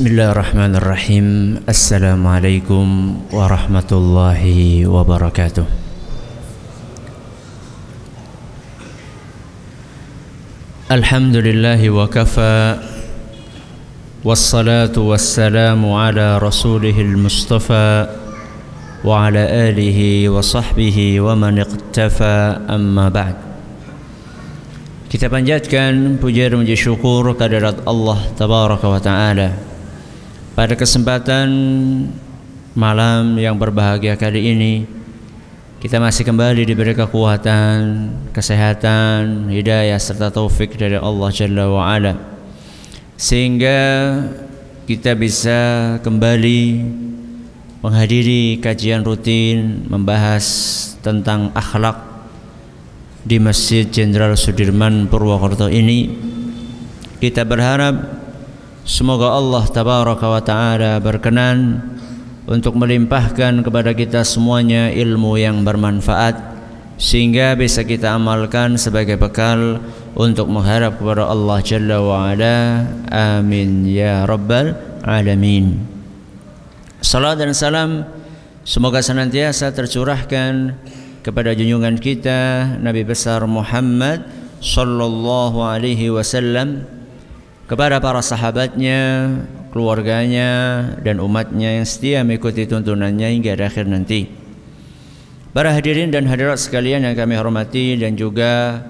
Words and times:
بسم 0.00 0.16
الله 0.16 0.32
الرحمن 0.32 0.72
الرحيم 0.76 1.26
السلام 1.68 2.26
عليكم 2.26 2.86
ورحمة 3.32 3.90
الله 3.92 4.42
وبركاته 4.88 5.64
الحمد 10.90 11.36
لله 11.36 11.90
وكفى 11.90 12.76
والصلاة 14.24 14.96
والسلام 14.96 15.92
على 15.92 16.38
رسوله 16.38 16.96
المصطفى 17.00 18.08
وعلى 19.04 19.42
آله 19.68 20.28
وصحبه 20.28 21.20
ومن 21.20 21.58
اقتفى 21.58 22.36
أما 22.72 23.08
بعد 23.12 23.36
Kita 25.12 25.28
panjatkan 25.28 26.16
puja 26.16 26.48
dan 26.48 26.64
puji 26.64 26.72
syukur 26.88 27.36
kehadirat 27.36 27.84
Allah 27.84 28.16
Tabaraka 28.38 28.86
wa 28.88 29.02
Ta'ala. 29.02 29.69
Pada 30.60 30.76
kesempatan 30.76 31.48
malam 32.76 33.40
yang 33.40 33.56
berbahagia 33.56 34.12
kali 34.20 34.52
ini 34.52 34.84
Kita 35.80 35.96
masih 35.96 36.28
kembali 36.28 36.68
diberi 36.68 36.92
kekuatan, 36.92 38.12
kesehatan, 38.36 39.48
hidayah 39.48 39.96
serta 39.96 40.28
taufik 40.28 40.76
dari 40.76 41.00
Allah 41.00 41.32
Jalla 41.32 41.64
wa 41.64 41.88
Ala. 41.88 42.12
Sehingga 43.16 43.80
kita 44.84 45.16
bisa 45.16 45.96
kembali 46.04 46.84
menghadiri 47.80 48.60
kajian 48.60 49.00
rutin 49.00 49.88
membahas 49.88 50.44
tentang 51.00 51.56
akhlak 51.56 52.04
di 53.24 53.40
Masjid 53.40 53.88
Jenderal 53.88 54.36
Sudirman 54.36 55.08
Purwokerto 55.08 55.72
ini. 55.72 56.12
Kita 57.16 57.48
berharap 57.48 58.19
semoga 58.84 59.36
Allah 59.36 59.64
tabaraka 59.68 60.26
wa 60.26 60.42
taala 60.42 61.00
berkenan 61.00 61.80
untuk 62.50 62.74
melimpahkan 62.74 63.62
kepada 63.62 63.94
kita 63.94 64.26
semuanya 64.26 64.90
ilmu 64.90 65.38
yang 65.38 65.62
bermanfaat 65.62 66.50
sehingga 67.00 67.56
bisa 67.56 67.80
kita 67.80 68.12
amalkan 68.12 68.76
sebagai 68.76 69.16
bekal 69.16 69.80
untuk 70.12 70.52
mengharap 70.52 71.00
kepada 71.00 71.32
Allah 71.32 71.58
Jalla 71.64 71.96
wa 72.04 72.28
ala. 72.28 72.84
Amin 73.08 73.88
ya 73.88 74.28
rabbal 74.28 74.76
alamin. 75.00 75.80
Salat 77.00 77.40
dan 77.40 77.56
salam 77.56 78.04
semoga 78.68 79.00
senantiasa 79.00 79.72
tercurahkan 79.72 80.76
kepada 81.24 81.56
junjungan 81.56 81.96
kita 81.96 82.76
Nabi 82.84 83.08
besar 83.08 83.40
Muhammad 83.48 84.28
sallallahu 84.60 85.64
alaihi 85.64 86.12
wasallam 86.12 86.84
kepada 87.70 88.02
para 88.02 88.18
sahabatnya, 88.18 89.30
keluarganya 89.70 90.82
dan 91.06 91.22
umatnya 91.22 91.78
yang 91.78 91.86
setia 91.86 92.26
mengikuti 92.26 92.66
tuntunannya 92.66 93.30
hingga 93.30 93.54
akhir 93.54 93.86
nanti. 93.86 94.26
Para 95.54 95.70
hadirin 95.70 96.10
dan 96.10 96.26
hadirat 96.26 96.58
sekalian 96.58 97.06
yang 97.06 97.14
kami 97.14 97.38
hormati 97.38 97.94
dan 97.94 98.18
juga 98.18 98.82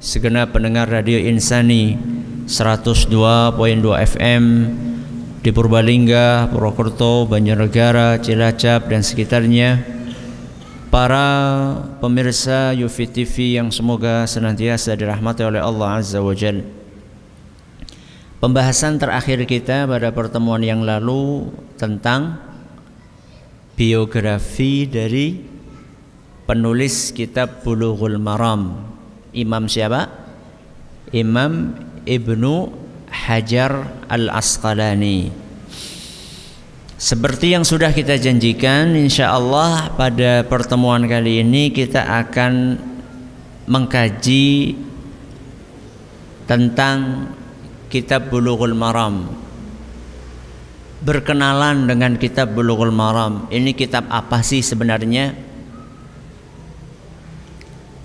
segenap 0.00 0.56
pendengar 0.56 0.88
radio 0.88 1.20
Insani 1.20 2.00
102.2 2.48 3.60
FM 4.16 4.44
di 5.44 5.50
Purbalingga, 5.52 6.48
Purwokerto, 6.48 7.28
Banjarnegara, 7.28 8.16
Cilacap 8.16 8.88
dan 8.88 9.04
sekitarnya 9.04 9.84
para 10.88 11.28
pemirsa 12.00 12.72
Yufi 12.72 13.12
TV 13.12 13.60
yang 13.60 13.68
semoga 13.68 14.24
senantiasa 14.24 14.96
dirahmati 14.96 15.44
oleh 15.44 15.60
Allah 15.60 16.00
Azza 16.00 16.24
wa 16.24 16.32
Jal. 16.32 16.81
Pembahasan 18.42 18.98
terakhir 18.98 19.46
kita 19.46 19.86
pada 19.86 20.10
pertemuan 20.10 20.58
yang 20.66 20.82
lalu 20.82 21.46
tentang 21.78 22.42
biografi 23.78 24.82
dari 24.82 25.38
penulis 26.42 27.14
kitab 27.14 27.62
Bulughul 27.62 28.18
Maram. 28.18 28.82
Imam 29.30 29.70
siapa? 29.70 30.10
Imam 31.14 31.70
Ibnu 32.02 32.74
Hajar 33.14 34.02
Al-Asqalani. 34.10 35.30
Seperti 36.98 37.54
yang 37.54 37.62
sudah 37.62 37.94
kita 37.94 38.18
janjikan, 38.18 38.98
insya 38.98 39.38
Allah 39.38 39.94
pada 39.94 40.42
pertemuan 40.50 41.06
kali 41.06 41.46
ini 41.46 41.70
kita 41.70 42.26
akan 42.26 42.74
mengkaji 43.70 44.74
tentang 46.50 47.30
kitab 47.92 48.32
Bulughul 48.32 48.72
Maram. 48.72 49.28
Berkenalan 51.04 51.84
dengan 51.84 52.16
kitab 52.16 52.56
Bulughul 52.56 52.88
Maram. 52.88 53.44
Ini 53.52 53.76
kitab 53.76 54.08
apa 54.08 54.40
sih 54.40 54.64
sebenarnya? 54.64 55.36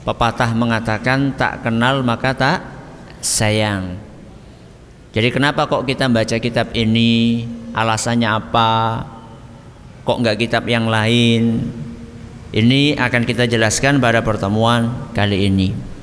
Pepatah 0.04 0.52
mengatakan 0.52 1.32
tak 1.40 1.64
kenal 1.64 2.04
maka 2.04 2.36
tak 2.36 2.60
sayang. 3.24 3.96
Jadi 5.16 5.32
kenapa 5.32 5.72
kok 5.72 5.88
kita 5.88 6.12
baca 6.12 6.36
kitab 6.36 6.76
ini? 6.76 7.48
Alasannya 7.72 8.28
apa? 8.28 9.04
Kok 10.04 10.20
nggak 10.20 10.40
kitab 10.44 10.68
yang 10.68 10.92
lain? 10.92 11.64
Ini 12.52 13.00
akan 13.00 13.24
kita 13.24 13.48
jelaskan 13.48 14.04
pada 14.04 14.20
pertemuan 14.20 15.12
kali 15.16 15.48
ini. 15.48 15.97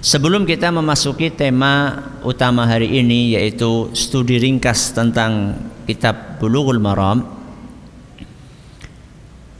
Sebelum 0.00 0.48
kita 0.48 0.72
memasuki 0.72 1.28
tema 1.28 2.00
utama 2.24 2.64
hari 2.64 2.88
ini 3.04 3.36
yaitu 3.36 3.92
studi 3.92 4.40
ringkas 4.40 4.96
tentang 4.96 5.60
kitab 5.84 6.40
Bulughul 6.40 6.80
Maram, 6.80 7.20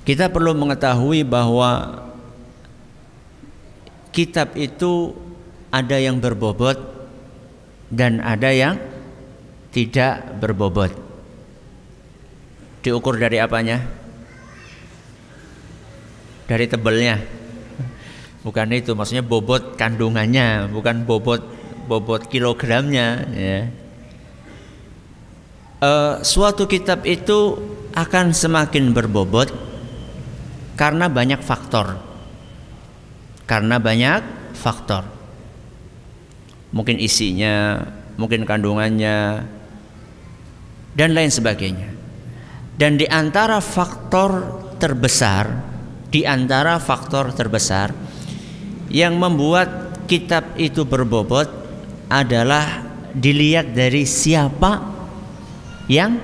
kita 0.09 0.33
perlu 0.33 0.57
mengetahui 0.57 1.29
bahwa 1.29 2.01
kitab 4.17 4.57
itu 4.57 5.13
ada 5.69 6.01
yang 6.01 6.17
berbobot 6.17 6.81
dan 7.93 8.25
ada 8.25 8.49
yang 8.49 8.81
tidak 9.77 10.25
berbobot 10.41 11.11
diukur 12.81 13.21
dari 13.21 13.37
apanya? 13.37 13.85
Dari 16.49 16.67
tebelnya. 16.67 17.40
Bukan 18.41 18.73
itu, 18.73 18.97
maksudnya 18.97 19.21
bobot 19.21 19.77
kandungannya, 19.77 20.73
bukan 20.73 21.05
bobot 21.05 21.45
bobot 21.85 22.25
kilogramnya. 22.33 23.09
Ya. 23.37 23.59
Uh, 25.81 26.15
suatu 26.25 26.65
kitab 26.65 27.05
itu 27.05 27.61
akan 27.93 28.33
semakin 28.33 28.97
berbobot 28.97 29.53
karena 30.79 31.13
banyak 31.13 31.45
faktor. 31.45 32.01
Karena 33.45 33.77
banyak 33.77 34.55
faktor. 34.57 35.05
Mungkin 36.71 37.03
isinya, 37.03 37.83
mungkin 38.15 38.47
kandungannya, 38.47 39.43
dan 40.95 41.11
lain 41.13 41.29
sebagainya. 41.29 41.91
Dan 42.79 42.97
di 42.97 43.05
antara 43.05 43.61
faktor 43.61 44.63
terbesar, 44.81 45.51
di 46.09 46.25
antara 46.25 46.81
faktor 46.81 47.35
terbesar 47.35 47.93
yang 48.91 49.17
membuat 49.17 49.95
kitab 50.11 50.59
itu 50.59 50.83
berbobot 50.83 51.47
adalah 52.11 52.83
dilihat 53.15 53.71
dari 53.71 54.03
siapa 54.03 54.83
yang 55.87 56.19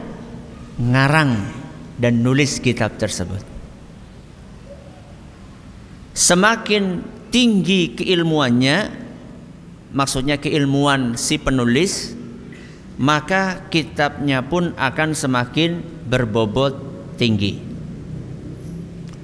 ngarang 0.76 1.32
dan 1.96 2.20
nulis 2.20 2.58
kitab 2.58 2.98
tersebut. 2.98 3.40
Semakin 6.16 7.04
tinggi 7.30 7.94
keilmuannya, 7.94 8.90
maksudnya 9.94 10.42
keilmuan 10.42 11.14
si 11.14 11.38
penulis, 11.38 12.16
maka 12.98 13.68
kitabnya 13.68 14.42
pun 14.42 14.72
akan 14.74 15.12
semakin 15.12 15.84
berbobot 16.08 16.74
tinggi. 17.20 17.60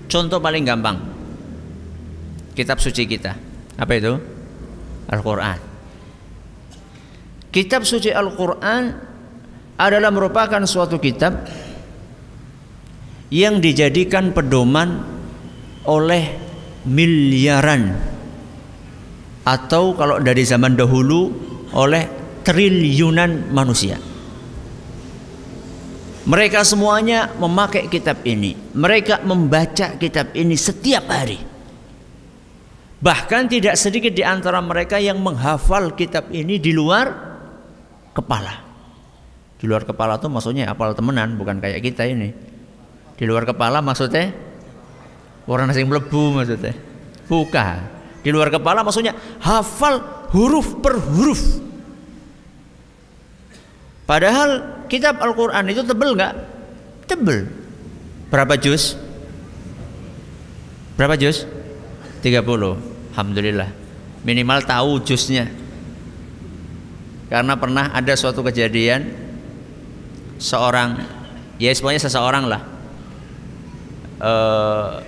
Contoh 0.06 0.38
paling 0.38 0.68
gampang. 0.68 1.11
Kitab 2.52 2.78
suci 2.80 3.08
kita. 3.08 3.32
Apa 3.80 3.92
itu? 3.96 4.12
Al-Qur'an. 5.08 5.58
Kitab 7.52 7.84
suci 7.84 8.08
Al-Qur'an 8.12 8.92
adalah 9.76 10.08
merupakan 10.12 10.60
suatu 10.64 10.96
kitab 11.00 11.48
yang 13.32 13.60
dijadikan 13.60 14.36
pedoman 14.36 15.00
oleh 15.88 16.24
miliaran 16.84 17.96
atau 19.42 19.96
kalau 19.98 20.22
dari 20.22 20.44
zaman 20.46 20.76
dahulu 20.78 21.32
oleh 21.74 22.04
triliunan 22.46 23.50
manusia. 23.50 23.98
Mereka 26.22 26.62
semuanya 26.62 27.34
memakai 27.34 27.90
kitab 27.90 28.22
ini. 28.22 28.54
Mereka 28.54 29.26
membaca 29.26 29.98
kitab 29.98 30.30
ini 30.38 30.54
setiap 30.54 31.10
hari. 31.10 31.51
Bahkan 33.02 33.50
tidak 33.50 33.74
sedikit 33.74 34.14
di 34.14 34.22
antara 34.22 34.62
mereka 34.62 34.94
yang 35.02 35.18
menghafal 35.18 35.90
kitab 35.98 36.30
ini 36.30 36.62
di 36.62 36.70
luar 36.70 37.10
kepala. 38.14 38.62
Di 39.58 39.66
luar 39.66 39.82
kepala 39.82 40.22
tuh 40.22 40.30
maksudnya 40.30 40.70
apal 40.70 40.94
temenan, 40.94 41.34
bukan 41.34 41.58
kayak 41.58 41.82
kita 41.82 42.06
ini. 42.06 42.30
Di 43.18 43.26
luar 43.26 43.42
kepala 43.42 43.82
maksudnya 43.82 44.30
orang 45.50 45.74
asing 45.74 45.90
melebu 45.90 46.22
maksudnya. 46.30 46.78
Bukan. 47.26 47.78
Di 48.22 48.30
luar 48.30 48.54
kepala 48.54 48.86
maksudnya 48.86 49.18
hafal 49.42 50.30
huruf 50.30 50.78
per 50.78 50.94
huruf. 50.94 51.42
Padahal 54.06 54.82
kitab 54.86 55.18
Al-Quran 55.18 55.64
itu 55.74 55.82
tebel 55.82 56.14
nggak? 56.14 56.34
Tebel. 57.10 57.50
Berapa 58.30 58.54
juz? 58.54 58.94
Berapa 60.94 61.18
juz? 61.18 61.42
30. 62.22 62.91
Alhamdulillah. 63.12 63.68
Minimal 64.24 64.64
tahu 64.64 65.04
juznya. 65.04 65.48
Karena 67.28 67.56
pernah 67.56 67.92
ada 67.92 68.12
suatu 68.12 68.44
kejadian 68.44 69.08
seorang 70.36 71.00
ya 71.56 71.70
semuanya 71.72 72.02
seseorang 72.02 72.44
lah 72.50 72.62
uh, 74.18 74.98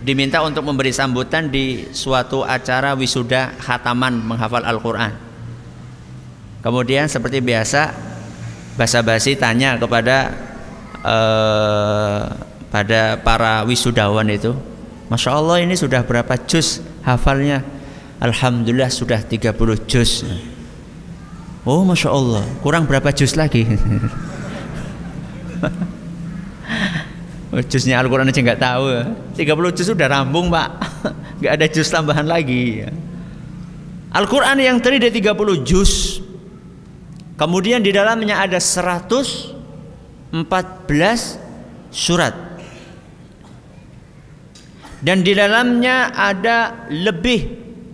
diminta 0.00 0.40
untuk 0.40 0.62
memberi 0.64 0.94
sambutan 0.94 1.50
di 1.50 1.90
suatu 1.90 2.46
acara 2.46 2.94
wisuda 2.94 3.54
khataman 3.58 4.14
menghafal 4.24 4.62
Al-Quran. 4.62 5.12
Kemudian 6.62 7.06
seperti 7.06 7.42
biasa 7.42 7.94
basa-basi 8.78 9.34
tanya 9.34 9.78
kepada 9.78 10.34
uh, 11.02 12.22
pada 12.68 13.18
para 13.22 13.64
wisudawan 13.64 14.26
itu, 14.28 14.54
Masya 15.08 15.30
Allah 15.34 15.64
ini 15.64 15.74
sudah 15.74 16.04
berapa 16.04 16.34
juz 16.46 16.82
hafalnya? 17.14 17.64
Alhamdulillah 18.18 18.90
sudah 18.90 19.22
30 19.22 19.54
juz. 19.86 20.26
Oh 21.62 21.86
Masya 21.86 22.10
Allah, 22.10 22.44
kurang 22.60 22.84
berapa 22.84 23.08
juz 23.14 23.38
lagi? 23.38 23.64
Jusnya 27.48 28.04
Al-Quran 28.04 28.28
aja 28.28 28.40
nggak 28.44 28.60
tahu 28.60 28.84
30 29.32 29.76
juz 29.76 29.86
sudah 29.88 30.04
rambung 30.04 30.52
pak 30.52 30.68
nggak 31.40 31.52
ada 31.56 31.66
juz 31.72 31.88
tambahan 31.88 32.28
lagi 32.28 32.84
Al-Quran 34.12 34.60
yang 34.60 34.76
terdiri 34.84 35.08
dari 35.08 35.24
30 35.24 35.64
juz 35.64 36.20
kemudian 37.40 37.80
di 37.80 37.88
dalamnya 37.88 38.44
ada 38.44 38.60
114 38.60 40.44
surat 41.88 42.47
dan 44.98 45.22
di 45.22 45.32
dalamnya 45.34 46.10
ada 46.10 46.90
lebih 46.90 47.40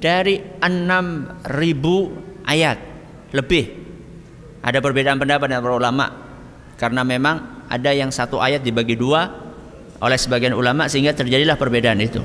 dari 0.01 0.41
6000 0.41 2.49
ayat. 2.49 2.79
Lebih. 3.33 3.65
Ada 4.65 4.81
perbedaan 4.81 5.21
pendapat 5.21 5.53
dari 5.53 5.61
para 5.61 5.77
ulama. 5.77 6.06
Karena 6.81 7.05
memang 7.05 7.69
ada 7.69 7.93
yang 7.93 8.09
satu 8.09 8.41
ayat 8.41 8.65
dibagi 8.65 8.97
dua 8.97 9.29
oleh 10.01 10.19
sebagian 10.19 10.56
ulama 10.56 10.89
sehingga 10.89 11.12
terjadilah 11.12 11.61
perbedaan 11.61 12.01
itu. 12.01 12.25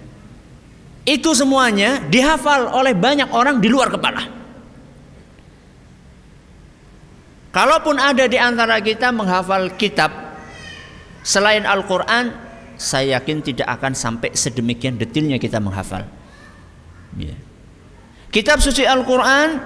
Itu 1.07 1.31
semuanya 1.31 2.03
dihafal 2.03 2.67
oleh 2.67 2.91
banyak 2.91 3.31
orang 3.31 3.63
di 3.63 3.71
luar 3.71 3.95
kepala. 3.95 4.27
Kalaupun 7.55 7.95
ada 7.95 8.27
di 8.27 8.35
antara 8.35 8.83
kita 8.83 9.15
menghafal 9.15 9.71
kitab 9.79 10.11
selain 11.23 11.63
Al-Qur'an, 11.63 12.35
saya 12.75 13.17
yakin 13.17 13.39
tidak 13.39 13.71
akan 13.71 13.95
sampai 13.95 14.35
sedemikian 14.35 14.99
detailnya 14.99 15.39
kita 15.39 15.63
menghafal. 15.63 16.16
Ya. 17.17 17.35
Kitab 18.29 18.61
suci 18.61 18.85
Al-Quran, 18.85 19.57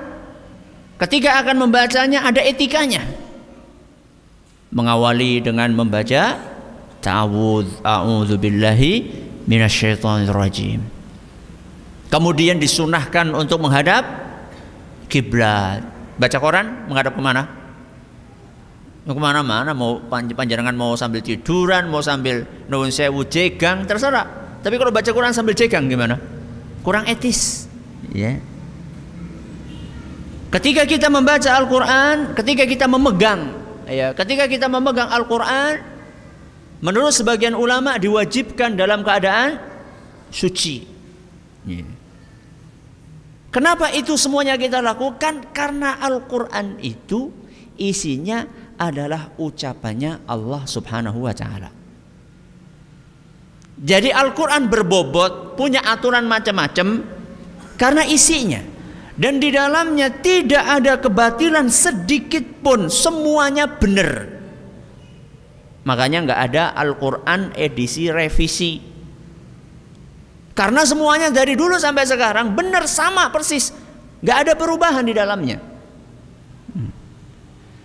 ketika 1.04 1.44
akan 1.44 1.68
membacanya 1.68 2.24
ada 2.24 2.40
etikanya. 2.40 3.04
Mengawali 4.72 5.44
dengan 5.44 5.68
membaca 5.76 6.40
Ta'awudz 7.04 7.84
a'udzu 7.84 8.40
billahi 8.40 8.94
minasyaitonir 9.50 10.32
rajim. 10.32 10.80
Kemudian 12.08 12.62
disunahkan 12.62 13.36
untuk 13.36 13.60
menghadap 13.60 14.04
kiblat. 15.12 15.84
Baca 16.16 16.38
koran 16.40 16.88
menghadap 16.88 17.18
ke 17.18 17.22
mana? 17.24 17.44
Mau 19.02 19.18
ke 19.18 19.22
mana-mana, 19.22 19.74
mau 19.74 19.98
panjangan 20.08 20.78
mau 20.78 20.94
sambil 20.94 21.26
tiduran, 21.26 21.90
mau 21.90 22.06
sambil 22.06 22.46
nuwun 22.70 22.94
sewu 22.94 23.26
jegang, 23.26 23.90
terserah. 23.90 24.60
Tapi 24.62 24.78
kalau 24.78 24.94
baca 24.94 25.10
Quran 25.10 25.34
sambil 25.34 25.58
jegang 25.58 25.90
gimana? 25.90 26.22
Kurang 26.82 27.06
etis. 27.06 27.70
Ya. 28.10 28.42
Ketika 30.52 30.84
kita 30.84 31.08
membaca 31.08 31.48
Al-Quran, 31.48 32.36
ketika 32.36 32.68
kita 32.68 32.86
memegang, 32.90 33.56
ya, 33.88 34.12
ketika 34.12 34.52
kita 34.52 34.68
memegang 34.68 35.08
Al-Quran, 35.08 35.80
menurut 36.84 37.16
sebagian 37.16 37.56
ulama 37.56 37.96
diwajibkan 37.96 38.76
dalam 38.76 39.00
keadaan 39.06 39.62
suci. 40.28 40.84
Yeah. 41.64 41.88
Kenapa 43.52 43.92
itu 43.92 44.16
semuanya 44.16 44.56
kita 44.56 44.80
lakukan? 44.80 45.52
Karena 45.56 46.00
Al-Quran 46.04 46.80
itu 46.84 47.32
isinya 47.76 48.48
adalah 48.80 49.36
ucapannya 49.36 50.24
Allah 50.24 50.64
Subhanahu 50.64 51.28
wa 51.28 51.36
Ta'ala. 51.36 51.81
Jadi 53.82 54.14
Al-Quran 54.14 54.70
berbobot, 54.70 55.58
punya 55.58 55.82
aturan 55.82 56.30
macam-macam 56.30 57.02
karena 57.76 58.06
isinya. 58.06 58.62
Dan 59.18 59.38
di 59.38 59.54
dalamnya 59.54 60.10
tidak 60.22 60.66
ada 60.66 60.94
kebatilan 60.98 61.68
sedikit 61.68 62.62
pun, 62.62 62.88
semuanya 62.88 63.68
benar. 63.68 64.30
Makanya 65.82 66.30
nggak 66.30 66.42
ada 66.50 66.64
Al-Quran 66.78 67.54
edisi 67.58 68.10
revisi 68.10 68.92
karena 70.52 70.84
semuanya 70.84 71.32
dari 71.32 71.56
dulu 71.56 71.80
sampai 71.80 72.04
sekarang 72.04 72.52
benar 72.52 72.86
sama 72.86 73.32
persis. 73.32 73.72
Gak 74.22 74.38
ada 74.48 74.54
perubahan 74.54 75.02
di 75.02 75.16
dalamnya. 75.16 75.58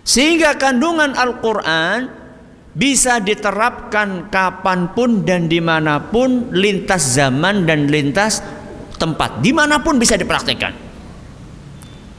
Sehingga 0.05 0.55
kandungan 0.55 1.17
Al-Quran 1.17 1.99
bisa 2.77 3.17
diterapkan 3.17 4.29
kapan 4.29 4.93
pun 4.93 5.25
dan 5.25 5.49
di 5.49 5.57
mana 5.57 5.97
pun 5.97 6.53
lintas 6.53 7.17
zaman 7.17 7.65
dan 7.65 7.89
lintas 7.89 8.45
tempat. 9.01 9.41
Di 9.41 9.49
mana 9.49 9.81
pun 9.81 9.97
bisa 9.97 10.13
dipraktikkan. 10.13 10.77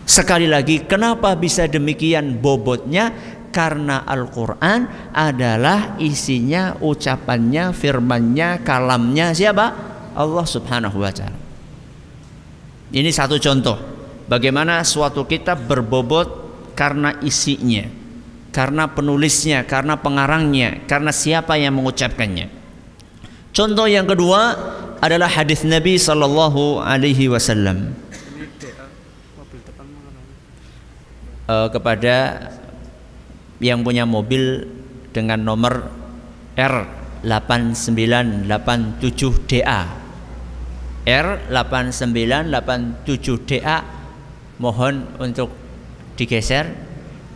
Sekali 0.02 0.50
lagi 0.50 0.82
kenapa 0.82 1.38
bisa 1.38 1.70
demikian 1.70 2.42
bobotnya? 2.42 3.38
Karena 3.48 4.04
Al-Quran 4.04 5.10
adalah 5.14 5.96
isinya, 5.96 6.76
ucapannya, 6.82 7.72
firmannya, 7.72 8.60
kalamnya 8.66 9.32
siapa? 9.32 9.66
Allah 10.12 10.46
Subhanahu 10.46 10.98
wa 11.00 11.12
taala. 11.14 11.38
Ini 12.92 13.08
satu 13.08 13.40
contoh 13.40 13.76
bagaimana 14.28 14.84
suatu 14.84 15.24
kitab 15.24 15.64
berbobot 15.64 16.28
karena 16.76 17.16
isinya, 17.24 17.84
karena 18.50 18.88
penulisnya, 18.88 19.62
karena 19.68 20.00
pengarangnya, 20.00 20.80
karena 20.88 21.12
siapa 21.12 21.60
yang 21.60 21.76
mengucapkannya. 21.76 22.48
Contoh 23.52 23.84
yang 23.90 24.06
kedua 24.06 24.54
adalah 25.02 25.28
hadis 25.30 25.64
Nabi 25.66 25.98
sallallahu 25.98 26.80
alaihi 26.82 27.28
wasallam. 27.30 27.94
Uh, 31.48 31.72
kepada 31.72 32.44
yang 33.56 33.80
punya 33.80 34.04
mobil 34.04 34.68
dengan 35.16 35.40
nomor 35.40 35.88
R 36.60 36.84
8987DA 37.24 39.88
R8987DA 41.08 43.80
mohon 44.60 45.08
untuk 45.16 45.56
digeser 46.20 46.68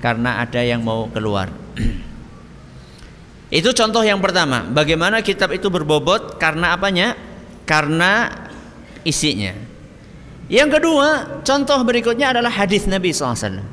karena 0.02 0.42
ada 0.42 0.61
yang 0.61 0.82
mau 0.82 1.06
keluar 1.09 1.49
itu 3.62 3.71
contoh 3.71 4.02
yang 4.02 4.18
pertama 4.18 4.66
bagaimana 4.66 5.23
kitab 5.23 5.54
itu 5.54 5.71
berbobot 5.71 6.37
karena 6.42 6.75
apanya 6.75 7.14
karena 7.62 8.28
isinya 9.06 9.73
yang 10.52 10.68
kedua, 10.68 11.40
contoh 11.40 11.80
berikutnya 11.80 12.37
adalah 12.37 12.52
hadis 12.52 12.85
Nabi 12.85 13.09
SAW. 13.09 13.64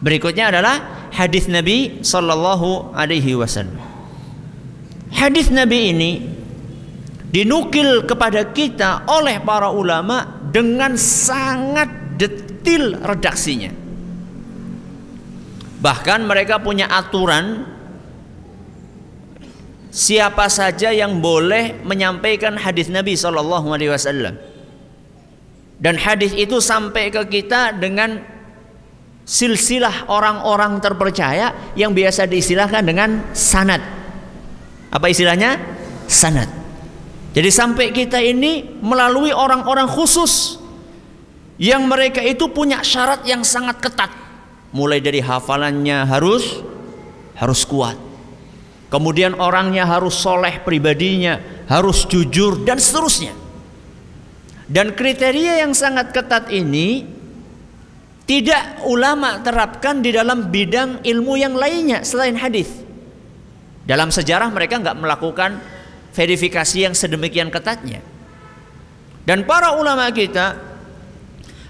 Berikutnya 0.00 0.48
adalah 0.48 1.08
hadis 1.12 1.44
Nabi 1.44 2.00
Sallallahu 2.00 2.96
Alaihi 2.96 3.36
Wasallam. 3.36 3.76
Hadis 5.12 5.52
Nabi 5.52 5.92
ini 5.92 6.12
dinukil 7.28 8.08
kepada 8.08 8.48
kita 8.48 9.04
oleh 9.12 9.44
para 9.44 9.68
ulama 9.68 10.40
dengan 10.48 10.96
sangat 10.96 12.16
detil 12.16 12.96
redaksinya. 13.04 13.83
Bahkan 15.84 16.24
mereka 16.24 16.56
punya 16.64 16.88
aturan 16.88 17.68
siapa 19.92 20.48
saja 20.48 20.88
yang 20.88 21.20
boleh 21.20 21.84
menyampaikan 21.84 22.56
hadis 22.56 22.88
Nabi 22.88 23.12
Sallallahu 23.12 23.68
Alaihi 23.68 23.92
Wasallam 23.92 24.54
dan 25.84 26.00
hadis 26.00 26.32
itu 26.32 26.64
sampai 26.64 27.12
ke 27.12 27.20
kita 27.28 27.76
dengan 27.76 28.16
silsilah 29.28 30.08
orang-orang 30.08 30.80
terpercaya 30.80 31.52
yang 31.76 31.92
biasa 31.92 32.24
diistilahkan 32.24 32.80
dengan 32.80 33.20
sanad. 33.36 33.84
Apa 34.88 35.12
istilahnya? 35.12 35.60
Sanad. 36.08 36.48
Jadi 37.36 37.50
sampai 37.52 37.92
kita 37.92 38.16
ini 38.24 38.80
melalui 38.80 39.34
orang-orang 39.34 39.84
khusus 39.84 40.56
yang 41.60 41.84
mereka 41.84 42.24
itu 42.24 42.48
punya 42.48 42.80
syarat 42.80 43.26
yang 43.28 43.44
sangat 43.44 43.82
ketat. 43.84 44.23
Mulai 44.74 44.98
dari 44.98 45.22
hafalannya 45.22 46.02
harus 46.02 46.60
harus 47.38 47.62
kuat. 47.62 47.94
Kemudian 48.90 49.38
orangnya 49.38 49.86
harus 49.86 50.14
soleh 50.18 50.62
pribadinya, 50.62 51.38
harus 51.66 52.06
jujur 52.06 52.62
dan 52.62 52.78
seterusnya. 52.78 53.34
Dan 54.70 54.94
kriteria 54.94 55.66
yang 55.66 55.74
sangat 55.76 56.10
ketat 56.14 56.50
ini 56.50 57.06
tidak 58.24 58.80
ulama 58.88 59.42
terapkan 59.44 60.00
di 60.00 60.14
dalam 60.14 60.48
bidang 60.48 61.04
ilmu 61.04 61.34
yang 61.36 61.52
lainnya 61.52 62.00
selain 62.06 62.38
hadis. 62.38 62.70
Dalam 63.84 64.08
sejarah 64.08 64.48
mereka 64.48 64.80
nggak 64.80 64.96
melakukan 64.96 65.60
verifikasi 66.16 66.88
yang 66.88 66.94
sedemikian 66.96 67.52
ketatnya. 67.52 68.00
Dan 69.28 69.44
para 69.44 69.76
ulama 69.76 70.08
kita 70.08 70.56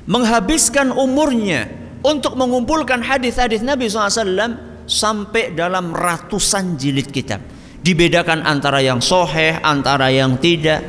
menghabiskan 0.07 0.95
umurnya 0.95 1.84
untuk 2.05 2.37
mengumpulkan 2.37 3.01
hadis-hadis 3.01 3.65
Nabi 3.65 3.89
SAW 3.89 4.85
sampai 4.85 5.57
dalam 5.57 5.97
ratusan 5.97 6.77
jilid 6.77 7.09
kitab. 7.09 7.41
Dibedakan 7.81 8.45
antara 8.45 8.85
yang 8.85 9.01
soheh, 9.01 9.57
antara 9.65 10.13
yang 10.13 10.37
tidak. 10.37 10.85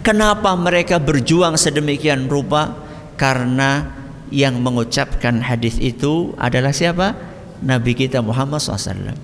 Kenapa 0.00 0.54
mereka 0.54 1.02
berjuang 1.02 1.58
sedemikian 1.58 2.30
rupa? 2.30 2.86
Karena 3.18 3.84
yang 4.30 4.62
mengucapkan 4.62 5.42
hadis 5.42 5.76
itu 5.82 6.32
adalah 6.38 6.70
siapa? 6.70 7.12
Nabi 7.60 7.92
kita 7.92 8.24
Muhammad 8.24 8.62
SAW. 8.62 9.14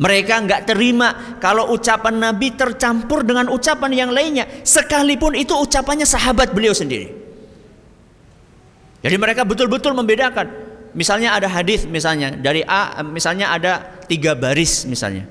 Mereka 0.00 0.34
nggak 0.48 0.62
terima 0.68 1.36
kalau 1.40 1.72
ucapan 1.76 2.20
Nabi 2.20 2.56
tercampur 2.56 3.20
dengan 3.24 3.52
ucapan 3.52 3.92
yang 3.92 4.10
lainnya, 4.12 4.48
sekalipun 4.64 5.36
itu 5.36 5.52
ucapannya 5.52 6.08
sahabat 6.08 6.52
beliau 6.56 6.72
sendiri. 6.72 7.19
Jadi 9.00 9.16
mereka 9.16 9.42
betul-betul 9.48 9.96
membedakan. 9.96 10.48
Misalnya 10.90 11.38
ada 11.38 11.46
hadis, 11.46 11.86
misalnya 11.86 12.34
dari 12.34 12.66
A, 12.66 13.00
misalnya 13.06 13.54
ada 13.54 14.02
tiga 14.10 14.34
baris, 14.34 14.84
misalnya. 14.84 15.24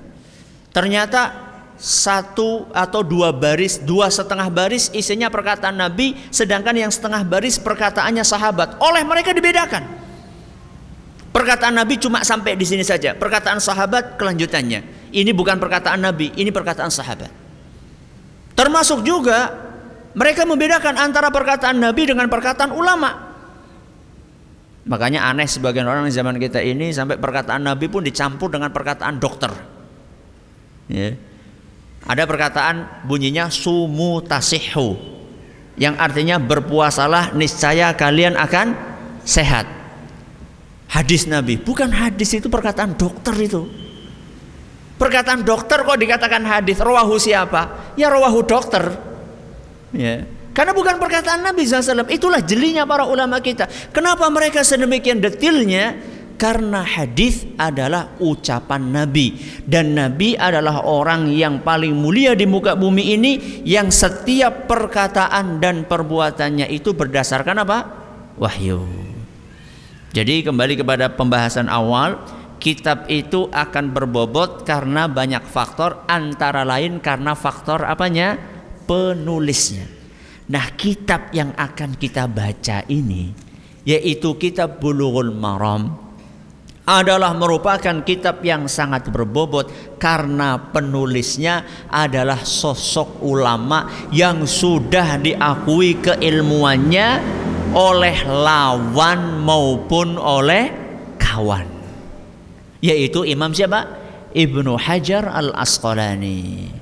Ternyata 0.72 1.50
satu 1.80 2.68
atau 2.76 3.04
dua 3.04 3.32
baris, 3.32 3.80
dua 3.80 4.12
setengah 4.12 4.48
baris 4.52 4.92
isinya 4.92 5.28
perkataan 5.28 5.76
Nabi, 5.76 6.16
sedangkan 6.32 6.76
yang 6.76 6.92
setengah 6.92 7.24
baris 7.28 7.60
perkataannya 7.60 8.24
sahabat. 8.24 8.80
Oleh 8.80 9.04
mereka 9.04 9.36
dibedakan. 9.36 9.84
Perkataan 11.30 11.78
Nabi 11.78 12.02
cuma 12.02 12.26
sampai 12.26 12.58
di 12.58 12.66
sini 12.66 12.82
saja. 12.82 13.14
Perkataan 13.14 13.62
sahabat 13.62 14.18
kelanjutannya. 14.18 15.12
Ini 15.14 15.32
bukan 15.36 15.62
perkataan 15.62 16.02
Nabi, 16.02 16.34
ini 16.36 16.50
perkataan 16.50 16.90
sahabat. 16.90 17.32
Termasuk 18.58 19.06
juga 19.06 19.56
mereka 20.18 20.44
membedakan 20.44 21.00
antara 21.00 21.32
perkataan 21.32 21.80
Nabi 21.80 22.12
dengan 22.12 22.28
perkataan 22.28 22.74
ulama. 22.76 23.29
Makanya 24.90 25.30
aneh 25.30 25.46
sebagian 25.46 25.86
orang 25.86 26.10
di 26.10 26.14
zaman 26.18 26.42
kita 26.42 26.66
ini 26.66 26.90
sampai 26.90 27.22
perkataan 27.22 27.62
Nabi 27.62 27.86
pun 27.86 28.02
dicampur 28.02 28.50
dengan 28.50 28.74
perkataan 28.74 29.22
dokter. 29.22 29.54
Ya. 30.90 31.14
Ada 32.10 32.26
perkataan 32.26 33.06
bunyinya 33.06 33.54
sumu 33.54 34.18
tasihu 34.26 34.98
yang 35.78 35.94
artinya 36.02 36.42
berpuasalah 36.42 37.38
niscaya 37.38 37.94
kalian 37.94 38.34
akan 38.34 38.74
sehat. 39.22 39.70
Hadis 40.90 41.30
Nabi, 41.30 41.62
bukan 41.62 41.94
hadis 41.94 42.34
itu 42.34 42.50
perkataan 42.50 42.98
dokter 42.98 43.38
itu. 43.38 43.70
Perkataan 44.98 45.46
dokter 45.46 45.86
kok 45.86 46.02
dikatakan 46.02 46.42
hadis? 46.50 46.82
Rawahu 46.82 47.22
siapa? 47.22 47.94
Ya 47.94 48.10
rawahu 48.10 48.42
dokter. 48.42 48.98
Ya. 49.94 50.26
Karena 50.60 50.76
bukan 50.76 51.00
perkataan 51.00 51.40
Nabi 51.40 51.64
SAW. 51.64 52.04
Itulah 52.12 52.44
jelinya 52.44 52.84
para 52.84 53.08
ulama 53.08 53.40
kita. 53.40 53.72
Kenapa 53.96 54.28
mereka 54.28 54.60
sedemikian 54.60 55.24
detilnya? 55.24 55.96
karena 56.40 56.88
hadis 56.88 57.44
adalah 57.60 58.16
ucapan 58.24 58.96
Nabi 58.96 59.36
dan 59.68 59.92
Nabi 59.92 60.40
adalah 60.40 60.88
orang 60.88 61.28
yang 61.28 61.60
paling 61.60 61.92
mulia 61.92 62.32
di 62.32 62.48
muka 62.48 62.80
bumi 62.80 63.20
ini 63.20 63.32
yang 63.68 63.92
setiap 63.92 64.64
perkataan 64.72 65.60
dan 65.60 65.84
perbuatannya 65.84 66.72
itu 66.72 66.96
berdasarkan 66.96 67.68
apa? 67.68 67.78
wahyu. 68.40 68.88
Jadi 70.16 70.48
kembali 70.48 70.80
kepada 70.80 71.12
pembahasan 71.12 71.68
awal, 71.68 72.24
kitab 72.64 73.12
itu 73.12 73.52
akan 73.52 73.92
berbobot 73.92 74.64
karena 74.64 75.12
banyak 75.12 75.44
faktor 75.44 76.08
antara 76.08 76.64
lain 76.64 77.04
karena 77.04 77.36
faktor 77.36 77.84
apanya? 77.84 78.40
penulisnya. 78.88 79.99
Nah, 80.50 80.66
kitab 80.74 81.30
yang 81.30 81.54
akan 81.54 81.94
kita 81.94 82.26
baca 82.26 82.82
ini 82.90 83.50
yaitu 83.86 84.36
kitab 84.36 84.82
Bulughul 84.82 85.32
Maram 85.34 86.10
adalah 86.90 87.38
merupakan 87.38 88.02
kitab 88.02 88.42
yang 88.42 88.66
sangat 88.66 89.14
berbobot 89.14 89.70
karena 90.02 90.58
penulisnya 90.74 91.86
adalah 91.86 92.42
sosok 92.42 93.22
ulama 93.22 94.10
yang 94.10 94.50
sudah 94.50 95.22
diakui 95.22 96.02
keilmuannya 96.02 97.08
oleh 97.78 98.18
lawan 98.26 99.46
maupun 99.46 100.18
oleh 100.18 100.74
kawan 101.22 101.70
yaitu 102.82 103.22
Imam 103.22 103.54
siapa? 103.54 103.86
Ibnu 104.34 104.82
Hajar 104.82 105.30
Al-Asqalani 105.30 106.74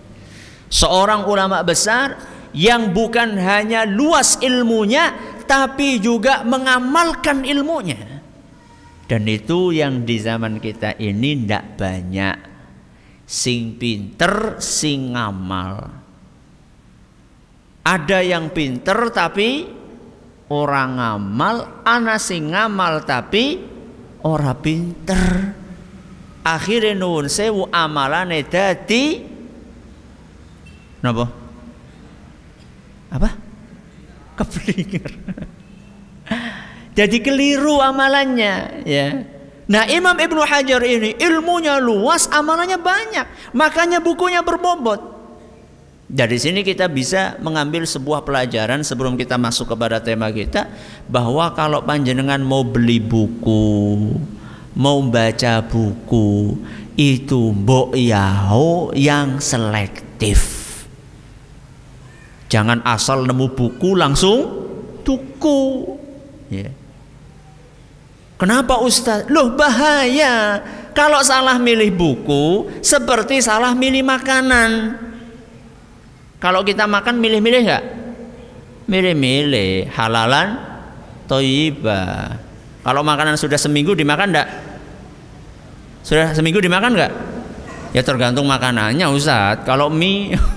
seorang 0.71 1.27
ulama 1.27 1.59
besar 1.67 2.36
yang 2.55 2.91
bukan 2.95 3.35
hanya 3.39 3.83
luas 3.83 4.39
ilmunya 4.39 5.13
tapi 5.47 5.99
juga 6.03 6.43
mengamalkan 6.43 7.47
ilmunya 7.47 8.17
dan 9.07 9.23
itu 9.23 9.71
yang 9.71 10.03
di 10.03 10.19
zaman 10.19 10.59
kita 10.59 10.99
ini 10.99 11.47
ndak 11.47 11.79
banyak 11.79 12.35
sing 13.23 13.79
pinter 13.79 14.59
sing 14.59 15.15
ngamal. 15.15 15.87
Ada 17.87 18.19
yang 18.19 18.51
pinter 18.51 19.07
tapi 19.15 19.63
orang 20.51 20.99
ngamal, 20.99 21.55
ana 21.87 22.19
sing 22.19 22.51
ngamal 22.51 23.07
tapi 23.07 23.63
ora 24.27 24.51
pinter. 24.59 25.55
Akhirnya 26.43 26.95
nuwun 26.95 27.31
sewu 27.31 27.67
amalane 27.71 28.43
dadi 28.43 29.23
napa? 30.99 31.46
Apa? 33.11 33.29
Keblinger. 34.37 35.09
Jadi 36.97 37.17
keliru 37.21 37.77
amalannya, 37.77 38.83
ya. 38.83 39.07
Nah, 39.67 39.83
Imam 39.91 40.15
Ibnu 40.15 40.41
Hajar 40.41 40.79
ini 40.81 41.13
ilmunya 41.19 41.77
luas, 41.77 42.25
amalannya 42.31 42.79
banyak. 42.79 43.53
Makanya 43.53 43.99
bukunya 43.99 44.41
berbobot. 44.41 45.19
Dari 46.07 46.39
sini 46.39 46.63
kita 46.63 46.87
bisa 46.87 47.35
mengambil 47.43 47.83
sebuah 47.83 48.23
pelajaran 48.23 48.79
sebelum 48.79 49.19
kita 49.19 49.35
masuk 49.35 49.75
kepada 49.75 49.99
tema 49.99 50.31
kita 50.31 50.71
bahwa 51.11 51.51
kalau 51.51 51.83
panjenengan 51.83 52.39
mau 52.39 52.63
beli 52.63 53.03
buku, 53.03 54.15
mau 54.71 55.03
baca 55.03 55.59
buku, 55.67 56.55
itu 56.95 57.51
mbok 57.51 57.91
yao 57.99 58.95
yang 58.95 59.43
selektif. 59.43 60.56
Jangan 62.47 62.79
asal 62.87 63.27
nemu 63.27 63.51
buku 63.51 63.95
langsung 63.95 64.39
tuku. 65.03 65.95
Ya. 66.47 66.71
Kenapa 68.37 68.79
Ustaz? 68.79 69.27
Loh 69.27 69.57
bahaya. 69.57 70.63
Kalau 70.95 71.21
salah 71.21 71.61
milih 71.61 71.93
buku 71.93 72.71
seperti 72.81 73.43
salah 73.43 73.73
milih 73.77 74.01
makanan. 74.01 74.97
Kalau 76.37 76.61
kita 76.61 76.85
makan 76.85 77.17
milih-milih 77.17 77.61
nggak? 77.65 77.83
Milih-milih 78.87 79.89
halalan 79.93 80.57
toiba. 81.25 82.33
Kalau 82.81 83.01
makanan 83.03 83.35
sudah 83.35 83.59
seminggu 83.59 83.93
dimakan 83.97 84.31
enggak? 84.31 84.49
Sudah 86.05 86.31
seminggu 86.31 86.63
dimakan 86.63 86.95
nggak? 86.95 87.13
Ya 87.91 88.01
tergantung 88.05 88.45
makanannya 88.47 89.05
Ustaz. 89.11 89.65
Kalau 89.65 89.89
mie 89.91 90.33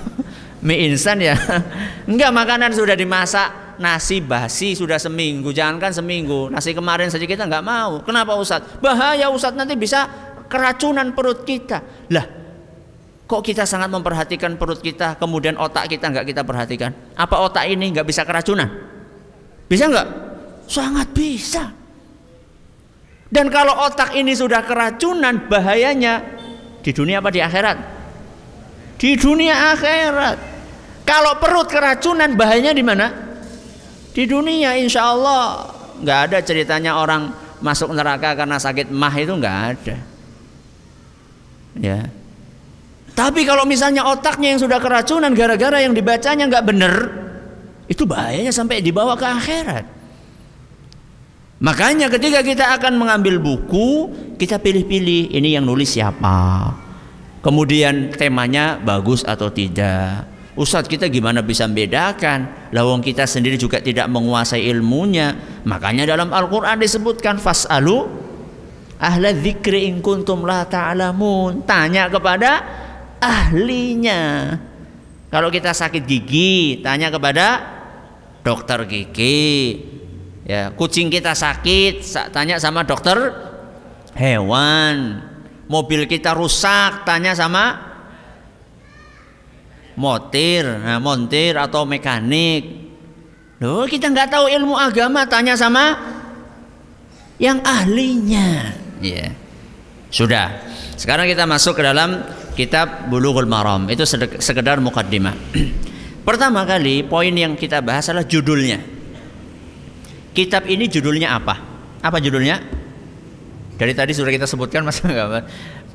mie 0.61 0.91
instan 0.91 1.21
ya. 1.21 1.37
Enggak 2.11 2.31
makanan 2.33 2.73
sudah 2.77 2.97
dimasak 2.97 3.79
nasi 3.81 4.21
basi 4.21 4.77
sudah 4.77 5.01
seminggu. 5.01 5.51
Jangankan 5.51 5.91
seminggu 5.97 6.53
nasi 6.53 6.77
kemarin 6.77 7.09
saja 7.09 7.25
kita 7.25 7.49
nggak 7.49 7.65
mau. 7.65 8.05
Kenapa 8.05 8.37
Ustaz? 8.37 8.61
Bahaya 8.79 9.33
Ustaz 9.33 9.57
nanti 9.57 9.75
bisa 9.75 10.07
keracunan 10.47 11.17
perut 11.17 11.43
kita. 11.49 11.81
Lah 12.13 12.27
kok 13.31 13.47
kita 13.47 13.63
sangat 13.63 13.87
memperhatikan 13.95 14.59
perut 14.59 14.83
kita 14.83 15.15
kemudian 15.15 15.55
otak 15.55 15.87
kita 15.87 16.11
nggak 16.13 16.27
kita 16.29 16.43
perhatikan? 16.43 16.91
Apa 17.15 17.41
otak 17.47 17.65
ini 17.71 17.95
nggak 17.95 18.05
bisa 18.05 18.27
keracunan? 18.27 18.69
Bisa 19.71 19.87
nggak 19.87 20.09
sangat 20.67 21.09
bisa. 21.15 21.81
Dan 23.31 23.47
kalau 23.47 23.87
otak 23.87 24.19
ini 24.19 24.35
sudah 24.35 24.67
keracunan, 24.67 25.47
bahayanya 25.47 26.19
di 26.83 26.91
dunia 26.91 27.23
apa? 27.23 27.31
Di 27.31 27.39
akhirat? 27.39 27.79
Di 28.99 29.15
dunia 29.15 29.71
akhirat. 29.71 30.50
Kalau 31.05 31.37
perut 31.43 31.67
keracunan, 31.67 32.33
bahayanya 32.39 32.73
di 32.73 32.85
mana? 32.87 33.07
Di 34.11 34.27
dunia, 34.27 34.79
insya 34.79 35.11
Allah 35.11 35.71
nggak 36.01 36.21
ada 36.31 36.39
ceritanya 36.41 36.97
orang 36.97 37.35
masuk 37.61 37.93
neraka 37.93 38.33
karena 38.33 38.57
sakit 38.57 38.89
mah 38.89 39.15
itu 39.15 39.33
nggak 39.37 39.59
ada. 39.77 39.97
Ya. 41.79 42.01
Tapi 43.13 43.45
kalau 43.45 43.69
misalnya 43.69 44.07
otaknya 44.09 44.57
yang 44.57 44.61
sudah 44.63 44.81
keracunan 44.81 45.35
gara-gara 45.37 45.83
yang 45.83 45.93
dibacanya 45.93 46.49
nggak 46.49 46.67
benar, 46.67 46.95
itu 47.91 48.07
bahayanya 48.07 48.55
sampai 48.55 48.81
dibawa 48.81 49.19
ke 49.19 49.27
akhirat. 49.27 49.85
Makanya 51.61 52.09
ketika 52.09 52.41
kita 52.41 52.73
akan 52.81 52.97
mengambil 52.97 53.37
buku, 53.37 54.09
kita 54.41 54.57
pilih-pilih 54.57 55.37
ini 55.37 55.53
yang 55.53 55.69
nulis 55.69 55.93
siapa. 55.93 56.73
Kemudian 57.45 58.17
temanya 58.17 58.81
bagus 58.81 59.21
atau 59.29 59.53
tidak. 59.53 60.25
Ustadz 60.61 60.93
kita 60.93 61.09
gimana 61.09 61.41
bisa 61.41 61.65
membedakan? 61.65 62.69
Lawang 62.77 63.01
kita 63.01 63.25
sendiri 63.25 63.57
juga 63.57 63.81
tidak 63.81 64.05
menguasai 64.13 64.69
ilmunya. 64.69 65.33
Makanya 65.65 66.05
dalam 66.05 66.29
Al-Quran 66.37 66.77
disebutkan 66.77 67.41
fas'alu 67.41 68.05
ahla 69.01 69.33
dzikri 69.33 69.89
in 69.89 70.05
kuntum 70.05 70.45
la 70.45 70.69
ta'lamun. 70.69 71.65
Tanya 71.65 72.13
kepada 72.13 72.61
ahlinya. 73.25 74.53
Kalau 75.33 75.49
kita 75.49 75.73
sakit 75.73 76.05
gigi, 76.05 76.85
tanya 76.85 77.09
kepada 77.09 77.65
dokter 78.45 78.85
gigi. 78.85 79.81
Ya, 80.45 80.77
kucing 80.77 81.09
kita 81.09 81.33
sakit, 81.33 82.05
tanya 82.37 82.61
sama 82.61 82.85
dokter 82.85 83.17
hewan. 84.13 85.25
Mobil 85.73 86.05
kita 86.05 86.37
rusak, 86.37 87.09
tanya 87.09 87.33
sama 87.33 87.90
motir, 90.01 90.65
nah, 90.65 90.97
montir 90.97 91.61
atau 91.61 91.85
mekanik. 91.85 92.89
Loh, 93.61 93.85
kita 93.85 94.09
nggak 94.09 94.33
tahu 94.33 94.49
ilmu 94.49 94.73
agama, 94.73 95.29
tanya 95.29 95.53
sama 95.53 96.01
yang 97.37 97.61
ahlinya. 97.61 98.73
Ya. 99.05 99.37
Sudah. 100.09 100.57
Sekarang 100.97 101.29
kita 101.29 101.45
masuk 101.45 101.77
ke 101.77 101.83
dalam 101.85 102.25
kitab 102.57 103.13
Bulughul 103.13 103.45
Maram. 103.45 103.85
Itu 103.93 104.09
sekedar 104.41 104.81
mukaddimah. 104.81 105.37
Pertama 106.29 106.65
kali 106.65 107.05
poin 107.05 107.33
yang 107.33 107.57
kita 107.57 107.85
bahas 107.85 108.09
adalah 108.09 108.25
judulnya. 108.25 108.81
Kitab 110.33 110.69
ini 110.69 110.89
judulnya 110.89 111.37
apa? 111.37 111.55
Apa 112.01 112.17
judulnya? 112.21 112.61
Dari 113.81 113.97
tadi 113.97 114.13
sudah 114.13 114.29
kita 114.29 114.45
sebutkan 114.45 114.85
mas 114.85 115.01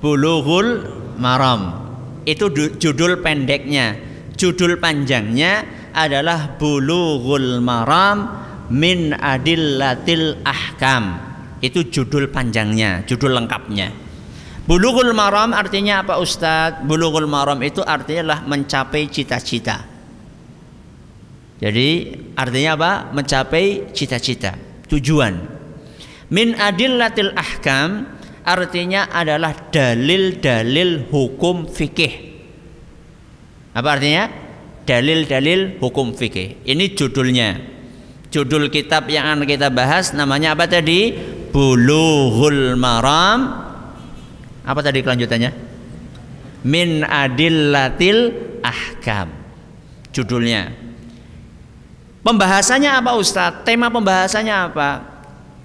Bulughul 0.01 0.89
Maram. 1.21 1.84
Itu 2.25 2.49
judul 2.51 3.21
pendeknya. 3.21 3.95
Judul 4.35 4.81
panjangnya 4.81 5.63
adalah 5.95 6.59
Bulughul 6.59 7.63
Maram 7.63 8.27
min 8.73 9.15
adillatil 9.15 10.43
ahkam. 10.43 11.21
Itu 11.63 11.87
judul 11.87 12.27
panjangnya, 12.33 13.07
judul 13.07 13.31
lengkapnya. 13.31 13.93
Bulughul 14.65 15.13
Maram 15.15 15.55
artinya 15.55 16.03
apa 16.03 16.19
Ustadz? 16.19 16.83
Bulughul 16.83 17.29
Maram 17.29 17.61
itu 17.63 17.79
artinya 17.85 18.27
adalah 18.27 18.41
mencapai 18.43 19.07
cita-cita 19.07 19.95
jadi 21.55 22.19
artinya 22.35 22.71
apa? 22.75 22.91
Mencapai 23.15 23.89
cita-cita, 23.95 24.59
tujuan. 24.91 25.39
Min 26.27 26.57
adillatil 26.57 27.31
ahkam 27.31 28.14
artinya 28.45 29.09
adalah 29.09 29.73
dalil-dalil 29.73 31.09
hukum 31.09 31.65
fikih. 31.65 32.13
Apa 33.73 33.97
artinya? 33.97 34.29
Dalil-dalil 34.85 35.81
hukum 35.81 36.13
fikih. 36.13 36.61
Ini 36.63 36.93
judulnya. 36.93 37.57
Judul 38.29 38.69
kitab 38.69 39.09
yang 39.09 39.25
akan 39.25 39.49
kita 39.49 39.73
bahas 39.73 40.13
namanya 40.13 40.53
apa 40.53 40.69
tadi? 40.69 41.11
Bulughul 41.49 42.77
Maram. 42.77 43.65
Apa 44.61 44.79
tadi 44.85 45.01
kelanjutannya? 45.01 45.51
Min 46.65 47.01
adillatil 47.01 48.31
ahkam. 48.61 49.33
Judulnya. 50.13 50.69
Pembahasannya 52.25 52.89
apa 52.89 53.13
Ustadz? 53.17 53.61
Tema 53.65 53.89
pembahasannya 53.93 54.55
apa? 54.55 55.14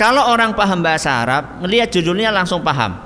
Kalau 0.00 0.32
orang 0.32 0.56
paham 0.56 0.80
bahasa 0.80 1.12
Arab, 1.20 1.60
melihat 1.60 1.92
judulnya 1.92 2.32
langsung 2.32 2.64
paham. 2.64 2.96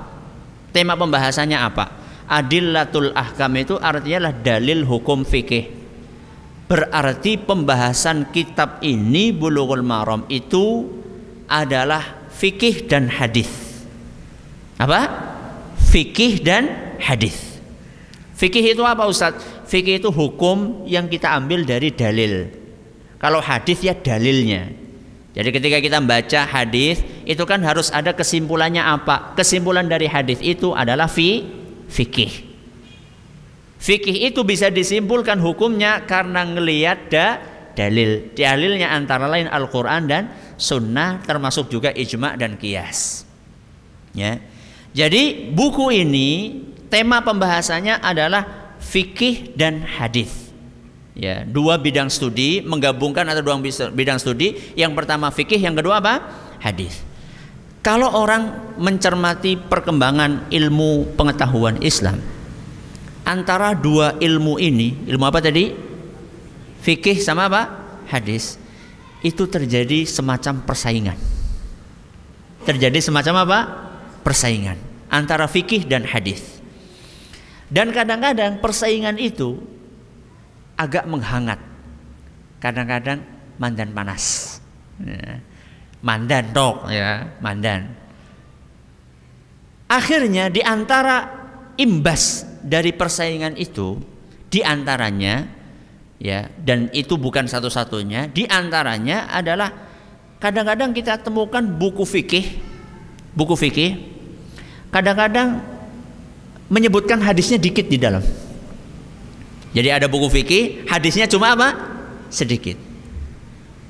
Tema 0.71 0.95
pembahasannya 0.95 1.59
apa? 1.59 1.91
Adillatul 2.23 3.11
ahkam 3.11 3.51
itu 3.59 3.75
artinya 3.75 4.23
adalah 4.23 4.35
dalil 4.39 4.87
hukum 4.87 5.27
fikih. 5.27 5.75
Berarti 6.71 7.35
pembahasan 7.35 8.31
kitab 8.31 8.79
ini 8.79 9.35
Bulughul 9.35 9.83
Maram 9.83 10.23
itu 10.31 10.87
adalah 11.51 12.31
fikih 12.31 12.87
dan 12.87 13.11
hadis. 13.11 13.51
Apa? 14.79 15.03
Fikih 15.91 16.39
dan 16.47 16.95
hadis. 17.03 17.59
Fikih 18.39 18.71
itu 18.71 18.87
apa 18.87 19.03
Ustadz? 19.03 19.67
Fikih 19.67 19.99
itu 19.99 20.15
hukum 20.15 20.87
yang 20.87 21.11
kita 21.11 21.35
ambil 21.35 21.67
dari 21.67 21.91
dalil 21.91 22.47
kalau 23.19 23.43
hadis 23.43 23.83
ya 23.83 23.91
dalilnya. 23.91 24.84
Jadi 25.35 25.49
ketika 25.51 25.77
kita 25.83 25.99
baca 25.99 26.41
hadis 26.47 27.03
itu 27.27 27.43
kan 27.43 27.59
harus 27.59 27.91
ada 27.91 28.15
kesimpulannya 28.15 28.79
apa? 28.79 29.35
Kesimpulan 29.35 29.83
dari 29.83 30.07
hadis 30.07 30.39
itu 30.39 30.71
adalah 30.71 31.11
fi 31.11 31.43
fikih. 31.91 32.55
Fikih 33.75 34.31
itu 34.31 34.41
bisa 34.47 34.71
disimpulkan 34.71 35.35
hukumnya 35.43 36.07
karena 36.07 36.47
ngelihat 36.47 37.11
da 37.11 37.27
dalil. 37.75 38.31
Dalilnya 38.31 38.95
antara 38.95 39.27
lain 39.27 39.51
Al-Qur'an 39.51 40.07
dan 40.07 40.31
sunnah 40.55 41.19
termasuk 41.27 41.67
juga 41.67 41.91
ijma 41.91 42.39
dan 42.39 42.55
kias. 42.55 43.27
Ya. 44.15 44.39
Jadi 44.95 45.51
buku 45.51 45.91
ini 45.91 46.63
tema 46.87 47.19
pembahasannya 47.19 47.99
adalah 47.99 48.71
fikih 48.79 49.51
dan 49.59 49.83
hadis 49.83 50.44
ya 51.15 51.47
dua 51.47 51.79
bidang 51.79 52.11
studi 52.11 52.61
menggabungkan 52.61 53.25
atau 53.31 53.41
dua 53.41 53.57
bidang 53.89 54.19
studi. 54.19 54.75
Yang 54.75 54.91
pertama 54.93 55.31
fikih 55.31 55.57
yang 55.57 55.73
kedua 55.73 56.03
apa? 56.03 56.21
Hadis. 56.59 57.01
Kalau 57.81 58.11
orang 58.11 58.75
mencermati 58.81 59.57
perkembangan 59.57 60.51
ilmu 60.51 61.15
pengetahuan 61.15 61.79
Islam 61.85 62.17
antara 63.25 63.73
dua 63.73 64.19
ilmu 64.19 64.59
ini 64.61 65.07
ilmu 65.09 65.25
apa 65.25 65.41
tadi? 65.41 65.73
Fikih 66.85 67.17
sama 67.17 67.49
apa? 67.49 67.61
Hadis. 68.05 68.61
Itu 69.25 69.49
terjadi 69.49 70.05
semacam 70.05 70.61
persaingan. 70.61 71.17
Terjadi 72.65 73.01
semacam 73.01 73.35
apa? 73.41 73.59
Persaingan 74.21 74.77
antara 75.09 75.49
fikih 75.49 75.85
dan 75.85 76.05
hadis. 76.05 76.61
Dan 77.69 77.89
kadang-kadang 77.89 78.61
persaingan 78.61 79.17
itu 79.17 79.57
agak 80.75 81.07
menghangat. 81.07 81.59
Kadang-kadang 82.59 83.23
mandan 83.59 83.91
panas. 83.91 84.57
Ya. 84.99 85.39
Mandan 86.05 86.53
dok 86.53 86.91
ya, 86.91 87.33
mandan. 87.41 87.91
Akhirnya 89.89 90.53
di 90.53 90.61
antara 90.61 91.29
imbas 91.79 92.45
dari 92.61 92.93
persaingan 92.93 93.57
itu 93.57 93.99
di 94.49 94.63
antaranya 94.63 95.45
ya 96.17 96.47
dan 96.57 96.87
itu 96.95 97.19
bukan 97.19 97.45
satu-satunya 97.45 98.31
di 98.31 98.47
antaranya 98.47 99.27
adalah 99.29 99.69
kadang-kadang 100.39 100.95
kita 100.95 101.19
temukan 101.19 101.61
buku 101.61 102.07
fikih 102.07 102.61
buku 103.35 103.53
fikih 103.53 103.91
kadang-kadang 104.89 105.59
menyebutkan 106.71 107.19
hadisnya 107.19 107.59
dikit 107.59 107.85
di 107.85 107.99
dalam 107.99 108.23
jadi 109.75 109.99
ada 109.99 110.07
buku 110.07 110.31
fikih 110.31 110.63
hadisnya 110.87 111.27
cuma 111.27 111.51
apa 111.51 111.75
sedikit 112.31 112.79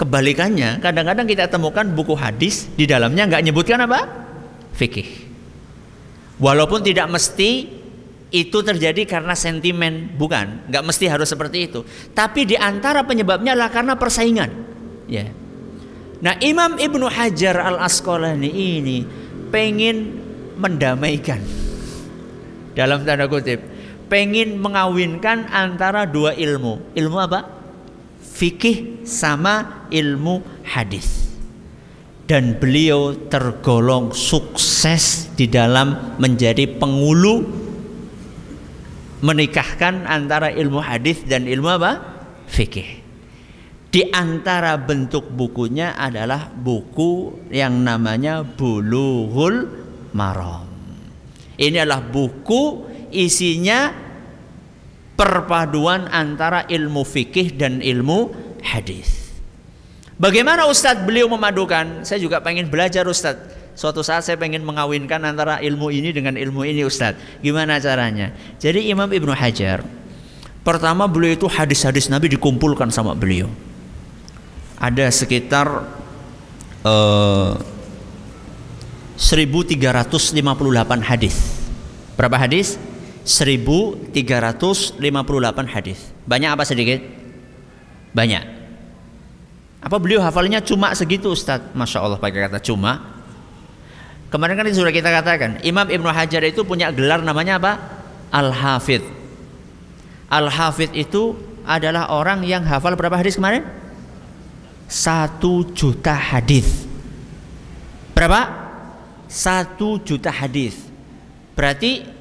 kebalikannya 0.02 0.82
kadang-kadang 0.82 1.30
kita 1.30 1.46
temukan 1.48 1.86
buku 1.94 2.18
hadis 2.18 2.68
di 2.74 2.90
dalamnya 2.90 3.30
nggak 3.30 3.44
nyebutkan 3.46 3.80
apa 3.86 4.04
fikih 4.74 5.08
walaupun 6.42 6.82
tidak 6.82 7.08
mesti 7.08 7.76
itu 8.36 8.60
terjadi 8.60 9.08
karena 9.08 9.32
sentimen, 9.32 10.12
bukan. 10.20 10.68
Nggak 10.68 10.84
mesti 10.84 11.06
harus 11.08 11.32
seperti 11.32 11.72
itu. 11.72 11.88
Tapi 12.12 12.44
di 12.44 12.60
antara 12.60 13.08
penyebabnya 13.08 13.56
adalah 13.56 13.72
karena 13.72 13.94
persaingan. 13.96 14.50
Ya. 15.08 15.32
Nah, 16.20 16.36
Imam 16.44 16.76
Ibnu 16.76 17.08
Hajar 17.08 17.56
Al 17.64 17.80
Asqalani 17.80 18.52
ini 18.52 19.08
pengen 19.54 20.20
mendamaikan 20.60 21.40
dalam 22.76 23.08
tanda 23.08 23.32
kutip, 23.32 23.62
pengen 24.08 24.62
mengawinkan 24.62 25.50
antara 25.50 26.06
dua 26.06 26.34
ilmu. 26.34 26.94
Ilmu 26.94 27.18
apa? 27.18 27.48
Fikih 28.22 29.08
sama 29.08 29.88
ilmu 29.90 30.42
hadis. 30.68 31.34
Dan 32.26 32.58
beliau 32.58 33.14
tergolong 33.30 34.10
sukses 34.12 35.30
di 35.38 35.46
dalam 35.46 36.18
menjadi 36.18 36.66
pengulu 36.66 37.46
menikahkan 39.22 40.10
antara 40.10 40.50
ilmu 40.50 40.82
hadis 40.82 41.22
dan 41.26 41.46
ilmu 41.46 41.70
apa? 41.70 41.92
Fikih. 42.50 43.06
Di 43.94 44.12
antara 44.12 44.76
bentuk 44.76 45.32
bukunya 45.32 45.96
adalah 45.96 46.52
buku 46.52 47.48
yang 47.48 47.80
namanya 47.80 48.44
Bulughul 48.44 49.72
Maram. 50.12 50.68
Ini 51.56 51.88
adalah 51.88 52.04
buku 52.04 52.95
isinya 53.16 53.96
perpaduan 55.16 56.12
antara 56.12 56.68
ilmu 56.68 57.08
fikih 57.08 57.56
dan 57.56 57.80
ilmu 57.80 58.36
hadis. 58.60 59.32
Bagaimana 60.16 60.68
Ustadz 60.68 61.04
beliau 61.04 61.28
memadukan? 61.32 62.04
Saya 62.08 62.20
juga 62.20 62.40
pengen 62.44 62.68
belajar 62.68 63.04
Ustadz 63.08 63.76
suatu 63.76 64.00
saat 64.00 64.24
saya 64.24 64.40
pengen 64.40 64.64
mengawinkan 64.64 65.20
antara 65.28 65.60
ilmu 65.60 65.92
ini 65.92 66.16
dengan 66.16 66.40
ilmu 66.40 66.64
ini 66.64 66.88
Ustadz. 66.88 67.44
Gimana 67.44 67.80
caranya? 67.84 68.32
Jadi 68.60 68.88
Imam 68.88 69.12
Ibnu 69.12 69.36
Hajar 69.36 69.84
pertama 70.64 71.06
beliau 71.06 71.36
itu 71.36 71.48
hadis-hadis 71.52 72.08
Nabi 72.08 72.32
dikumpulkan 72.32 72.88
sama 72.90 73.12
beliau. 73.12 73.52
Ada 74.80 75.12
sekitar 75.12 75.68
uh, 76.84 77.56
eh, 77.56 77.76
1358 79.20 80.40
hadis. 81.04 81.36
Berapa 82.16 82.40
hadis? 82.40 82.80
1358 83.26 85.02
hadis. 85.66 86.14
Banyak 86.30 86.50
apa 86.54 86.64
sedikit? 86.64 87.02
Banyak. 88.14 88.44
Apa 89.82 89.98
beliau 89.98 90.22
hafalnya 90.22 90.62
cuma 90.62 90.94
segitu 90.94 91.34
Ustadz? 91.34 91.74
Masya 91.74 92.06
Allah 92.06 92.22
pakai 92.22 92.46
kata 92.46 92.62
cuma. 92.62 93.18
Kemarin 94.30 94.58
kan 94.58 94.70
sudah 94.70 94.94
kita 94.94 95.10
katakan, 95.10 95.62
Imam 95.66 95.90
Ibnu 95.90 96.10
Hajar 96.10 96.42
itu 96.46 96.62
punya 96.66 96.90
gelar 96.94 97.22
namanya 97.22 97.58
apa? 97.62 97.74
Al-Hafidh. 98.34 99.06
Al-Hafidh 100.30 100.94
itu 100.94 101.38
adalah 101.66 102.14
orang 102.14 102.46
yang 102.46 102.62
hafal 102.66 102.94
berapa 102.94 103.18
hadis 103.18 103.38
kemarin? 103.38 103.66
Satu 104.86 105.66
juta 105.74 106.14
hadis. 106.14 106.86
Berapa? 108.14 108.70
Satu 109.26 109.98
juta 110.02 110.30
hadis. 110.30 110.78
Berarti 111.58 112.15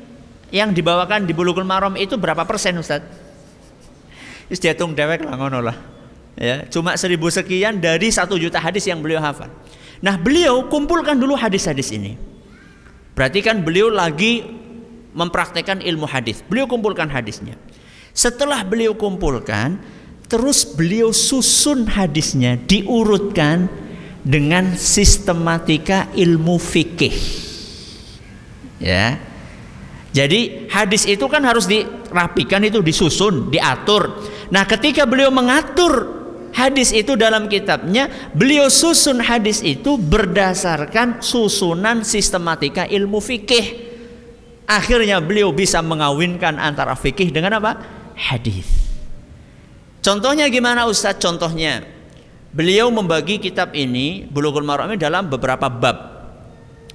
yang 0.55 0.71
dibawakan 0.71 1.27
di 1.27 1.35
Bulughul 1.35 1.67
Maram 1.67 1.99
itu 1.99 2.15
berapa 2.15 2.47
persen 2.47 2.79
Ustaz? 2.79 3.03
Is 4.47 4.63
dihitung 4.63 4.95
dewek 4.95 5.27
lah 5.27 5.35
ngono 5.35 5.59
lah. 5.59 5.75
Ya, 6.39 6.63
cuma 6.71 6.95
seribu 6.95 7.27
sekian 7.27 7.83
dari 7.83 8.11
satu 8.15 8.39
juta 8.39 8.63
hadis 8.63 8.87
yang 8.87 9.03
beliau 9.03 9.19
hafal. 9.19 9.51
Nah 9.99 10.15
beliau 10.15 10.71
kumpulkan 10.71 11.19
dulu 11.19 11.35
hadis-hadis 11.35 11.91
ini. 11.91 12.15
Berarti 13.19 13.43
kan 13.43 13.67
beliau 13.67 13.91
lagi 13.91 14.47
mempraktekkan 15.15 15.83
ilmu 15.83 16.07
hadis. 16.07 16.43
Beliau 16.47 16.71
kumpulkan 16.71 17.11
hadisnya. 17.11 17.59
Setelah 18.15 18.63
beliau 18.63 18.95
kumpulkan, 18.95 19.79
terus 20.31 20.63
beliau 20.67 21.11
susun 21.11 21.87
hadisnya, 21.87 22.59
diurutkan 22.59 23.67
dengan 24.27 24.75
sistematika 24.79 26.11
ilmu 26.15 26.59
fikih. 26.59 27.15
Ya. 28.83 29.34
Jadi 30.15 30.71
hadis 30.71 31.11
itu 31.11 31.27
kan 31.27 31.43
harus 31.43 31.67
dirapikan 31.67 32.63
itu 32.63 32.79
disusun, 32.79 33.51
diatur. 33.51 34.15
Nah, 34.55 34.63
ketika 34.63 35.03
beliau 35.11 35.35
mengatur 35.35 36.07
hadis 36.55 36.95
itu 36.95 37.19
dalam 37.19 37.51
kitabnya 37.51 38.07
beliau 38.31 38.71
susun 38.71 39.19
hadis 39.19 39.59
itu 39.67 39.99
berdasarkan 39.99 41.19
susunan 41.19 42.07
sistematika 42.07 42.87
ilmu 42.87 43.19
fikih. 43.19 43.91
Akhirnya 44.71 45.19
beliau 45.19 45.51
bisa 45.51 45.83
mengawinkan 45.83 46.63
antara 46.63 46.95
fikih 46.95 47.35
dengan 47.35 47.59
apa? 47.59 47.83
Hadis. 48.15 48.71
Contohnya 49.99 50.47
gimana 50.47 50.87
Ustadz? 50.87 51.19
Contohnya 51.19 51.83
beliau 52.55 52.87
membagi 52.95 53.43
kitab 53.43 53.75
ini 53.75 54.31
Bulughul 54.31 54.63
Maram 54.63 54.95
dalam 54.95 55.27
beberapa 55.27 55.67
bab 55.67 56.14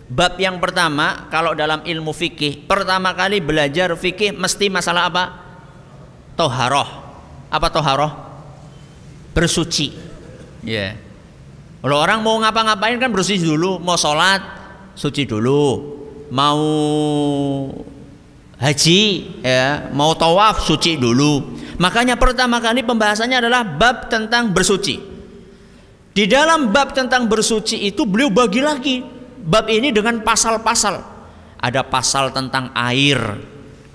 Bab 0.10 0.41
yang 0.41 0.58
pertama 0.58 1.30
kalau 1.30 1.54
dalam 1.54 1.86
ilmu 1.86 2.10
fikih 2.12 2.65
pertama 2.65 3.13
kali 3.13 3.38
belajar 3.39 3.93
fikih 3.93 4.34
mesti 4.34 4.65
masalah 4.67 5.06
apa? 5.06 5.24
Toharoh. 6.34 6.89
Apa 7.50 7.67
toharoh? 7.69 8.30
bersuci. 9.39 9.93
Ya. 10.65 10.74
Yeah. 10.76 10.91
Kalau 11.80 11.95
orang 11.95 12.19
mau 12.19 12.36
ngapa-ngapain 12.43 13.00
kan 13.00 13.08
bersuci 13.08 13.39
dulu, 13.39 13.80
mau 13.80 13.95
sholat 13.95 14.43
suci 15.00 15.24
dulu, 15.24 15.95
mau 16.28 16.60
haji 18.60 19.02
ya, 19.39 19.88
mau 19.95 20.12
tawaf 20.12 20.67
suci 20.67 21.00
dulu. 21.00 21.56
Makanya 21.80 22.19
pertama 22.19 22.60
kali 22.60 22.84
pembahasannya 22.84 23.39
adalah 23.39 23.63
bab 23.63 24.12
tentang 24.12 24.52
bersuci. 24.52 25.00
Di 26.12 26.28
dalam 26.28 26.76
bab 26.76 26.91
tentang 26.91 27.32
bersuci 27.32 27.88
itu 27.88 28.04
beliau 28.04 28.28
bagi 28.28 28.60
lagi 28.60 28.98
bab 29.43 29.67
ini 29.71 29.93
dengan 29.93 30.19
pasal-pasal. 30.23 30.99
Ada 31.60 31.84
pasal 31.84 32.32
tentang 32.32 32.71
air. 32.75 33.19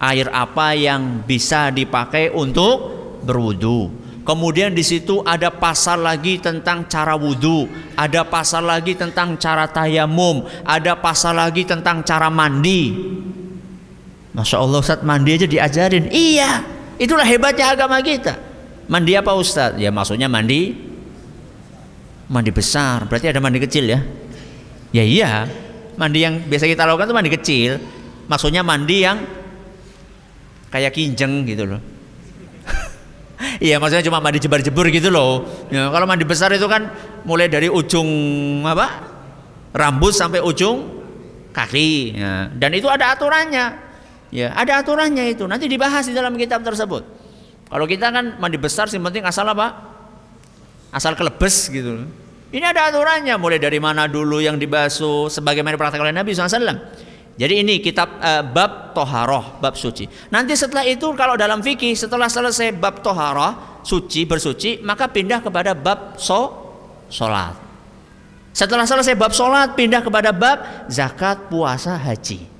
Air 0.00 0.28
apa 0.32 0.76
yang 0.76 1.24
bisa 1.24 1.72
dipakai 1.72 2.28
untuk 2.28 2.92
berwudu 3.24 4.04
Kemudian 4.24 4.72
di 4.72 4.80
situ 4.80 5.20
ada 5.20 5.52
pasal 5.52 6.00
lagi 6.00 6.40
tentang 6.40 6.88
cara 6.88 7.12
wudhu, 7.12 7.68
ada 7.92 8.24
pasal 8.24 8.64
lagi 8.64 8.96
tentang 8.96 9.36
cara 9.36 9.68
tayamum, 9.68 10.48
ada 10.64 10.96
pasal 10.96 11.36
lagi 11.36 11.68
tentang 11.68 12.00
cara 12.00 12.32
mandi. 12.32 12.96
Masya 14.32 14.56
Allah 14.56 14.80
Ustaz 14.80 15.04
mandi 15.04 15.36
aja 15.36 15.44
diajarin. 15.44 16.08
Iya, 16.08 16.64
itulah 16.96 17.28
hebatnya 17.28 17.76
agama 17.76 18.00
kita. 18.00 18.40
Mandi 18.88 19.12
apa 19.12 19.36
Ustaz? 19.36 19.76
Ya 19.76 19.92
maksudnya 19.92 20.24
mandi 20.24 20.72
mandi 22.24 22.48
besar. 22.48 23.04
Berarti 23.04 23.28
ada 23.28 23.44
mandi 23.44 23.60
kecil 23.60 23.92
ya? 23.92 24.00
Ya 24.94 25.02
iya. 25.02 25.50
Mandi 25.98 26.22
yang 26.22 26.38
biasa 26.46 26.70
kita 26.70 26.86
lakukan 26.86 27.10
itu 27.10 27.16
mandi 27.18 27.30
kecil. 27.34 27.70
Maksudnya 28.30 28.62
mandi 28.62 29.02
yang 29.02 29.18
kayak 30.72 30.90
kinjeng 30.96 31.44
gitu 31.46 31.70
loh 31.70 31.78
Iya 33.66 33.78
maksudnya 33.78 34.02
cuma 34.02 34.18
mandi 34.18 34.40
jebar-jebur 34.40 34.88
gitu 34.94 35.10
loh. 35.10 35.44
Ya, 35.68 35.90
kalau 35.90 36.06
mandi 36.06 36.22
besar 36.22 36.54
itu 36.54 36.64
kan 36.70 36.88
mulai 37.26 37.50
dari 37.50 37.66
ujung 37.66 38.08
apa 38.64 39.10
rambut 39.74 40.14
sampai 40.14 40.38
ujung 40.38 41.02
kaki. 41.50 42.14
Ya. 42.14 42.48
Dan 42.54 42.78
itu 42.78 42.86
ada 42.86 43.10
aturannya. 43.18 43.66
Ya 44.30 44.54
ada 44.54 44.78
aturannya 44.78 45.34
itu. 45.34 45.44
Nanti 45.50 45.66
dibahas 45.66 46.06
di 46.06 46.14
dalam 46.14 46.38
kitab 46.38 46.62
tersebut. 46.62 47.02
Kalau 47.66 47.86
kita 47.90 48.14
kan 48.14 48.38
mandi 48.38 48.58
besar 48.62 48.86
sih 48.86 49.02
penting 49.02 49.26
asal 49.26 49.46
apa? 49.50 49.74
Asal 50.94 51.18
kelebes 51.18 51.66
gitu. 51.70 52.06
Ini 52.54 52.62
ada 52.70 52.86
aturannya 52.86 53.34
mulai 53.34 53.58
dari 53.58 53.82
mana 53.82 54.06
dulu 54.06 54.38
yang 54.38 54.54
dibasuh 54.54 55.26
sebagaimana 55.26 55.74
praktek 55.74 55.98
oleh 55.98 56.14
Nabi 56.14 56.38
SAW. 56.38 56.62
Jadi 57.34 57.66
ini 57.66 57.82
kitab 57.82 58.22
uh, 58.22 58.46
bab 58.46 58.94
toharoh, 58.94 59.58
bab 59.58 59.74
suci. 59.74 60.06
Nanti 60.30 60.54
setelah 60.54 60.86
itu 60.86 61.10
kalau 61.18 61.34
dalam 61.34 61.58
fikih 61.58 61.98
setelah 61.98 62.30
selesai 62.30 62.70
bab 62.78 63.02
toharoh, 63.02 63.82
suci 63.82 64.22
bersuci, 64.22 64.78
maka 64.86 65.10
pindah 65.10 65.42
kepada 65.42 65.74
bab 65.74 66.14
so 66.14 66.54
solat. 67.10 67.58
Setelah 68.54 68.86
selesai 68.86 69.18
bab 69.18 69.34
solat, 69.34 69.74
pindah 69.74 70.06
kepada 70.06 70.30
bab 70.30 70.86
zakat, 70.86 71.50
puasa, 71.50 71.98
haji. 71.98 72.53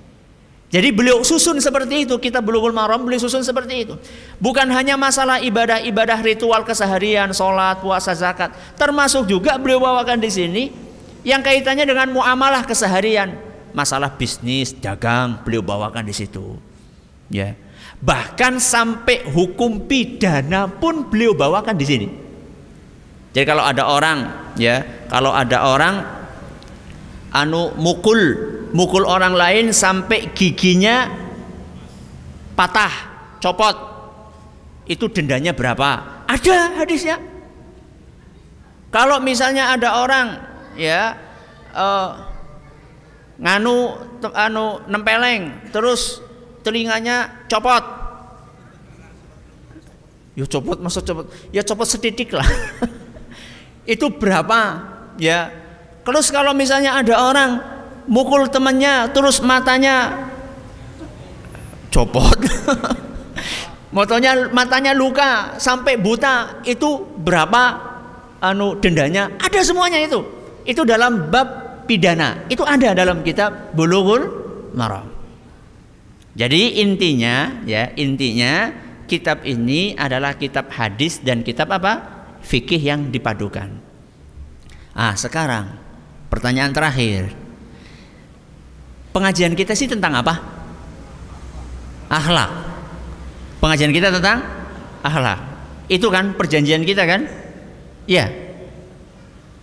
Jadi 0.75 0.91
beliau 0.91 1.23
susun 1.23 1.63
seperti 1.63 2.03
itu, 2.03 2.19
kita 2.19 2.43
bulughul 2.43 2.75
maram 2.75 2.99
beliau 3.07 3.23
susun 3.23 3.47
seperti 3.47 3.87
itu. 3.87 3.95
Bukan 4.43 4.67
hanya 4.75 4.99
masalah 4.99 5.39
ibadah-ibadah 5.39 6.19
ritual 6.19 6.67
keseharian, 6.67 7.31
sholat, 7.31 7.79
puasa, 7.79 8.11
zakat, 8.11 8.51
termasuk 8.75 9.31
juga 9.31 9.55
beliau 9.55 9.79
bawakan 9.79 10.19
di 10.19 10.35
sini 10.35 10.75
yang 11.23 11.47
kaitannya 11.47 11.87
dengan 11.87 12.11
muamalah 12.11 12.67
keseharian, 12.67 13.39
masalah 13.71 14.19
bisnis, 14.19 14.75
dagang, 14.75 15.47
beliau 15.47 15.63
bawakan 15.63 16.11
di 16.11 16.15
situ. 16.15 16.59
Ya. 17.31 17.55
Bahkan 18.03 18.59
sampai 18.59 19.31
hukum 19.31 19.87
pidana 19.87 20.67
pun 20.67 21.07
beliau 21.07 21.39
bawakan 21.39 21.79
di 21.79 21.87
sini. 21.87 22.09
Jadi 23.31 23.47
kalau 23.47 23.63
ada 23.63 23.87
orang, 23.87 24.19
ya, 24.59 25.07
kalau 25.07 25.31
ada 25.31 25.71
orang 25.71 26.24
anu 27.35 27.75
mukul 27.75 28.55
mukul 28.71 29.03
orang 29.03 29.35
lain 29.35 29.75
sampai 29.75 30.31
giginya 30.31 31.11
patah, 32.55 32.95
copot. 33.43 33.77
Itu 34.87 35.11
dendanya 35.11 35.53
berapa? 35.53 36.23
Ada 36.31 36.79
hadisnya. 36.79 37.19
Kalau 38.95 39.19
misalnya 39.19 39.75
ada 39.75 39.99
orang 40.07 40.39
ya 40.79 41.19
uh, 41.75 42.11
nganu 43.43 43.99
anu 44.31 44.79
nempeleng 44.87 45.71
terus 45.75 46.23
telinganya 46.63 47.47
copot. 47.51 47.83
Ya 50.35 50.47
copot 50.51 50.79
maksud 50.83 51.03
copot, 51.07 51.27
ya 51.51 51.63
copot 51.67 51.87
setitik 51.87 52.35
lah. 52.35 52.47
itu 53.95 54.07
berapa? 54.15 54.59
Ya. 55.19 55.64
Terus 56.05 56.29
kalau 56.29 56.53
misalnya 56.53 57.01
ada 57.01 57.17
orang 57.17 57.51
mukul 58.05 58.45
temannya 58.53 59.09
terus 59.17 59.41
matanya 59.41 60.29
copot. 61.89 62.37
Motonya 63.95 64.51
matanya 64.51 64.91
luka 64.91 65.55
sampai 65.57 65.95
buta 65.97 66.61
itu 66.67 67.07
berapa 67.17 67.63
anu 68.43 68.77
dendanya? 68.77 69.33
Ada 69.39 69.65
semuanya 69.65 70.03
itu. 70.03 70.21
Itu 70.67 70.83
dalam 70.83 71.31
bab 71.31 71.81
pidana. 71.87 72.45
Itu 72.51 72.67
ada 72.67 72.93
dalam 72.93 73.23
kitab 73.23 73.73
bulughul 73.73 74.29
maram. 74.75 75.09
Jadi 76.35 76.83
intinya 76.83 77.63
ya 77.63 77.95
intinya 77.95 78.75
kitab 79.07 79.47
ini 79.47 79.95
adalah 79.95 80.35
kitab 80.35 80.75
hadis 80.75 81.23
dan 81.23 81.47
kitab 81.47 81.71
apa? 81.71 82.27
Fikih 82.43 82.83
yang 82.83 83.15
dipadukan. 83.15 83.71
Ah 84.99 85.15
sekarang 85.15 85.84
pertanyaan 86.35 86.75
terakhir 86.75 87.45
pengajian 89.15 89.55
kita 89.55 89.79
sih 89.79 89.87
tentang 89.87 90.19
apa? 90.19 90.35
Akhlak. 92.11 92.51
Pengajian 93.63 93.95
kita 93.95 94.11
tentang 94.11 94.43
akhlak. 95.07 95.39
Itu 95.87 96.11
kan 96.11 96.35
perjanjian 96.35 96.83
kita 96.83 97.07
kan? 97.07 97.31
Iya. 98.11 98.27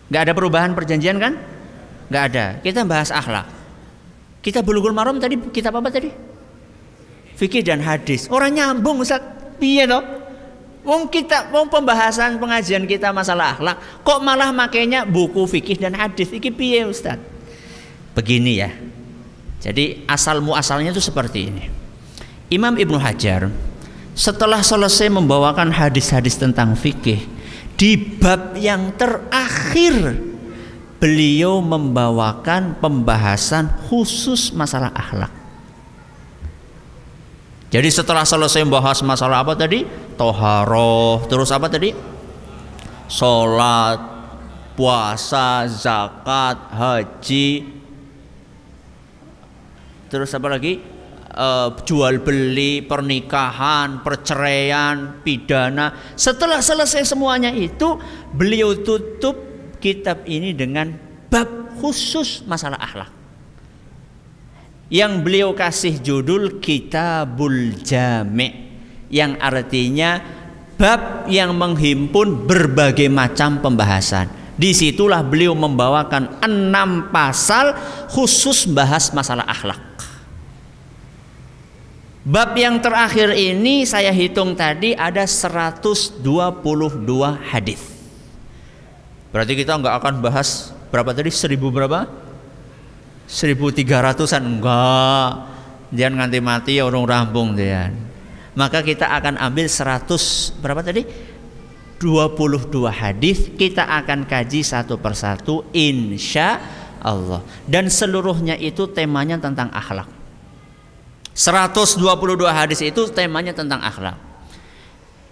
Gak 0.07 0.31
ada 0.31 0.33
perubahan 0.33 0.71
perjanjian 0.71 1.19
kan? 1.19 1.35
Gak 2.07 2.23
ada. 2.31 2.45
Kita 2.63 2.87
bahas 2.87 3.11
akhlak. 3.11 3.45
Kita 4.41 4.63
bulughul 4.65 4.95
maram 4.95 5.19
tadi 5.21 5.37
kitab 5.51 5.77
apa 5.77 5.91
tadi? 5.91 6.09
Fikih 7.37 7.61
dan 7.61 7.83
hadis. 7.83 8.31
Orang 8.31 8.55
nyambung 8.55 9.03
Ustaz. 9.03 9.21
Iya 9.61 9.85
toh? 9.85 10.03
Wong 10.81 11.13
kita, 11.13 11.53
wong 11.53 11.69
pembahasan 11.69 12.41
pengajian 12.41 12.89
kita 12.89 13.13
masalah 13.13 13.53
akhlak, 13.53 13.77
kok 14.01 14.19
malah 14.25 14.49
makainya 14.49 15.05
buku 15.05 15.45
fikih 15.45 15.77
dan 15.77 15.93
hadis? 15.93 16.33
Iki 16.33 16.49
piye 16.49 16.89
Ustaz? 16.89 17.21
Begini 18.17 18.57
ya, 18.57 18.73
jadi 19.61 20.01
asal 20.09 20.41
muasalnya 20.41 20.89
itu 20.89 20.99
seperti 20.99 21.53
ini. 21.53 21.69
Imam 22.49 22.75
Ibnu 22.75 22.97
Hajar 22.97 23.53
setelah 24.17 24.59
selesai 24.59 25.07
membawakan 25.07 25.71
hadis-hadis 25.71 26.35
tentang 26.35 26.75
fikih 26.75 27.23
di 27.77 27.95
bab 27.95 28.57
yang 28.57 28.91
terakhir 28.97 30.17
beliau 31.01 31.61
membawakan 31.65 32.77
pembahasan 32.77 33.69
khusus 33.89 34.53
masalah 34.53 34.93
akhlak. 34.93 35.40
Jadi 37.71 37.87
setelah 37.87 38.27
selesai 38.27 38.67
membahas 38.67 38.99
masalah 38.99 39.47
apa 39.47 39.55
tadi? 39.55 39.87
Toharoh, 40.19 41.23
terus 41.31 41.55
apa 41.55 41.71
tadi? 41.71 41.95
Sholat, 43.07 43.99
puasa, 44.75 45.71
zakat, 45.71 46.67
haji, 46.75 47.63
terus 50.11 50.35
apa 50.35 50.51
lagi? 50.51 50.83
Uh, 51.31 51.71
jual 51.87 52.19
beli 52.19 52.83
pernikahan 52.83 54.03
perceraian 54.03 55.23
pidana. 55.23 55.95
Setelah 56.19 56.59
selesai 56.59 57.07
semuanya 57.07 57.55
itu 57.55 57.95
beliau 58.35 58.75
tutup 58.83 59.39
kitab 59.79 60.27
ini 60.27 60.51
dengan 60.51 60.91
bab 61.31 61.79
khusus 61.79 62.43
masalah 62.43 62.83
akhlak 62.83 63.20
yang 64.91 65.23
beliau 65.23 65.55
kasih 65.55 66.03
judul 66.03 66.59
Kitabul 66.59 67.79
Jami' 67.79 68.69
yang 69.07 69.39
artinya 69.39 70.19
bab 70.75 71.31
yang 71.31 71.55
menghimpun 71.55 72.43
berbagai 72.43 73.07
macam 73.07 73.63
pembahasan 73.63 74.27
di 74.59 74.75
situlah 74.75 75.23
beliau 75.23 75.55
membawakan 75.55 76.43
enam 76.43 77.07
pasal 77.07 77.71
khusus 78.11 78.67
bahas 78.67 79.15
masalah 79.15 79.47
akhlak 79.47 79.91
Bab 82.21 82.53
yang 82.53 82.77
terakhir 82.77 83.33
ini 83.33 83.81
saya 83.81 84.13
hitung 84.13 84.53
tadi 84.53 84.93
ada 84.93 85.25
122 85.25 86.21
hadis. 87.49 87.81
Berarti 89.33 89.57
kita 89.57 89.73
nggak 89.81 89.95
akan 89.97 90.13
bahas 90.21 90.69
berapa 90.93 91.17
tadi? 91.17 91.33
Seribu 91.33 91.73
berapa? 91.73 92.05
1300an 93.31 94.43
enggak. 94.43 95.29
Jangan 95.95 96.13
nganti 96.19 96.39
mati 96.43 96.71
ya 96.79 96.83
orang 96.83 97.07
rampung 97.07 97.55
dia. 97.55 97.87
Maka 98.59 98.83
kita 98.83 99.07
akan 99.07 99.39
ambil 99.39 99.71
100 99.71 100.59
berapa 100.59 100.83
tadi? 100.83 101.07
22 102.01 102.91
hadis 102.91 103.47
kita 103.55 103.87
akan 103.87 104.25
kaji 104.25 104.65
satu 104.65 104.97
persatu 104.97 105.69
insya 105.69 106.57
Allah 106.97 107.45
dan 107.69 107.93
seluruhnya 107.93 108.57
itu 108.57 108.89
temanya 108.89 109.37
tentang 109.37 109.69
akhlak 109.69 110.09
122 111.31 112.03
hadis 112.51 112.79
itu 112.83 113.07
temanya 113.07 113.55
tentang 113.55 113.79
akhlak. 113.79 114.19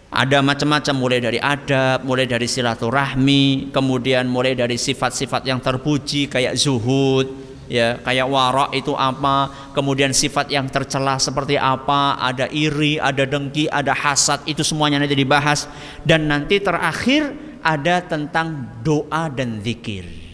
Ada 0.09 0.41
macam-macam 0.41 0.95
mulai 0.97 1.19
dari 1.21 1.38
adab, 1.38 2.01
mulai 2.01 2.25
dari 2.25 2.49
silaturahmi, 2.49 3.69
kemudian 3.69 4.25
mulai 4.25 4.57
dari 4.57 4.73
sifat-sifat 4.73 5.45
yang 5.45 5.62
terpuji 5.62 6.25
kayak 6.25 6.57
zuhud, 6.57 7.29
ya, 7.69 8.01
kayak 8.01 8.27
warak 8.27 8.69
itu 8.73 8.91
apa, 8.97 9.69
kemudian 9.71 10.12
sifat 10.12 10.49
yang 10.49 10.67
tercela 10.67 11.15
seperti 11.21 11.55
apa, 11.55 12.17
ada 12.17 12.49
iri, 12.49 12.97
ada 12.97 13.23
dengki, 13.23 13.69
ada 13.69 13.93
hasad, 13.93 14.43
itu 14.49 14.65
semuanya 14.65 14.99
nanti 14.99 15.15
dibahas 15.15 15.69
dan 16.03 16.27
nanti 16.27 16.58
terakhir 16.60 17.32
ada 17.62 18.01
tentang 18.03 18.82
doa 18.82 19.29
dan 19.29 19.62
zikir 19.62 20.29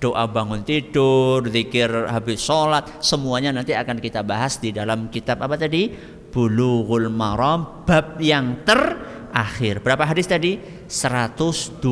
doa 0.00 0.24
bangun 0.24 0.64
tidur, 0.64 1.44
zikir 1.52 2.08
habis 2.08 2.40
sholat, 2.40 3.04
semuanya 3.04 3.52
nanti 3.52 3.76
akan 3.76 4.00
kita 4.00 4.24
bahas 4.24 4.56
di 4.56 4.72
dalam 4.72 5.12
kitab 5.12 5.44
apa 5.44 5.60
tadi? 5.60 5.92
Bulughul 6.32 7.12
Maram 7.12 7.84
bab 7.84 8.16
yang 8.16 8.64
terakhir. 8.64 9.84
Berapa 9.84 10.08
hadis 10.08 10.24
tadi? 10.24 10.56
122 10.88 11.84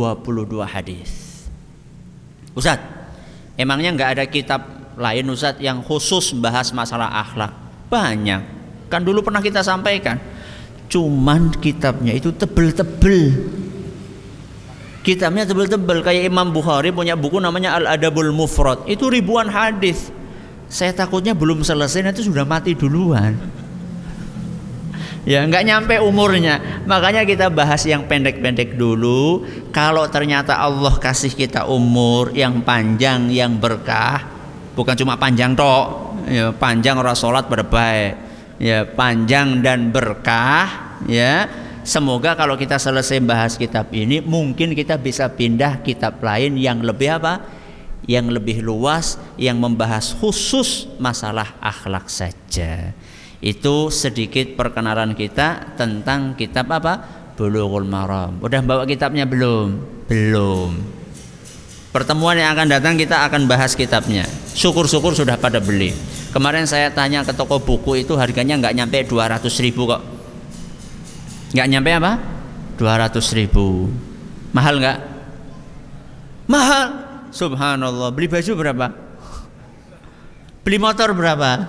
hadis. 0.64 1.10
Ustaz, 2.56 2.80
emangnya 3.60 3.92
nggak 3.94 4.10
ada 4.18 4.24
kitab 4.24 4.60
lain 4.98 5.30
Ustaz 5.30 5.62
yang 5.62 5.80
khusus 5.80 6.34
bahas 6.34 6.74
masalah 6.74 7.08
akhlak? 7.22 7.54
Banyak. 7.86 8.42
Kan 8.90 9.06
dulu 9.06 9.22
pernah 9.22 9.40
kita 9.40 9.62
sampaikan. 9.62 10.18
Cuman 10.90 11.54
kitabnya 11.62 12.12
itu 12.16 12.34
tebel-tebel 12.34 13.38
kitabnya 15.08 15.48
tebel-tebel 15.48 16.04
kayak 16.04 16.28
Imam 16.28 16.52
Bukhari 16.52 16.92
punya 16.92 17.16
buku 17.16 17.40
namanya 17.40 17.80
Al 17.80 17.96
Adabul 17.96 18.28
Mufrad 18.28 18.84
itu 18.84 19.08
ribuan 19.08 19.48
hadis 19.48 20.12
saya 20.68 20.92
takutnya 20.92 21.32
belum 21.32 21.64
selesai 21.64 22.04
nanti 22.04 22.20
sudah 22.20 22.44
mati 22.44 22.76
duluan 22.76 23.32
ya 25.24 25.48
nggak 25.48 25.64
nyampe 25.64 25.94
umurnya 26.04 26.84
makanya 26.84 27.24
kita 27.24 27.48
bahas 27.48 27.88
yang 27.88 28.04
pendek-pendek 28.04 28.76
dulu 28.76 29.48
kalau 29.72 30.04
ternyata 30.12 30.60
Allah 30.60 30.92
kasih 31.00 31.32
kita 31.32 31.64
umur 31.64 32.36
yang 32.36 32.60
panjang 32.60 33.32
yang 33.32 33.56
berkah 33.56 34.37
bukan 34.78 34.94
cuma 34.94 35.18
panjang 35.18 35.58
tok 35.58 36.14
ya 36.30 36.54
panjang 36.54 36.94
orang 36.94 37.18
sholat 37.18 37.50
berbaik 37.50 38.14
ya 38.62 38.86
panjang 38.86 39.58
dan 39.58 39.90
berkah 39.90 40.94
ya 41.10 41.66
Semoga 41.88 42.36
kalau 42.36 42.52
kita 42.60 42.76
selesai 42.76 43.16
bahas 43.24 43.56
kitab 43.56 43.88
ini 43.96 44.20
mungkin 44.20 44.76
kita 44.76 45.00
bisa 45.00 45.24
pindah 45.32 45.80
kitab 45.80 46.20
lain 46.20 46.60
yang 46.60 46.84
lebih 46.84 47.16
apa? 47.16 47.40
yang 48.08 48.28
lebih 48.28 48.64
luas 48.64 49.16
yang 49.36 49.56
membahas 49.56 50.12
khusus 50.16 50.84
masalah 51.00 51.56
akhlak 51.60 52.08
saja. 52.08 52.92
Itu 53.40 53.88
sedikit 53.88 54.52
perkenalan 54.52 55.16
kita 55.16 55.76
tentang 55.80 56.36
kitab 56.36 56.68
apa? 56.72 57.00
Bulughul 57.40 57.88
Maram. 57.88 58.36
Udah 58.40 58.60
bawa 58.60 58.84
kitabnya 58.88 59.24
belum? 59.24 59.80
Belum. 60.08 60.97
Pertemuan 61.98 62.38
yang 62.38 62.54
akan 62.54 62.70
datang 62.70 62.94
kita 62.94 63.26
akan 63.26 63.50
bahas 63.50 63.74
kitabnya. 63.74 64.22
Syukur-syukur 64.54 65.18
sudah 65.18 65.34
pada 65.34 65.58
beli. 65.58 65.90
Kemarin 66.30 66.62
saya 66.62 66.94
tanya 66.94 67.26
ke 67.26 67.34
toko 67.34 67.58
buku 67.58 68.06
itu 68.06 68.14
harganya 68.14 68.54
nggak 68.54 68.70
nyampe 68.70 69.02
200 69.02 69.42
ribu 69.66 69.90
kok. 69.90 69.98
Nggak 71.58 71.66
nyampe 71.66 71.90
apa? 71.98 72.12
200 72.78 73.18
ribu. 73.34 73.90
Mahal 74.54 74.78
nggak? 74.78 74.98
Mahal. 76.46 76.86
Subhanallah. 77.34 78.14
Beli 78.14 78.30
baju 78.30 78.52
berapa? 78.54 78.86
Beli 80.62 80.78
motor 80.78 81.10
berapa? 81.18 81.66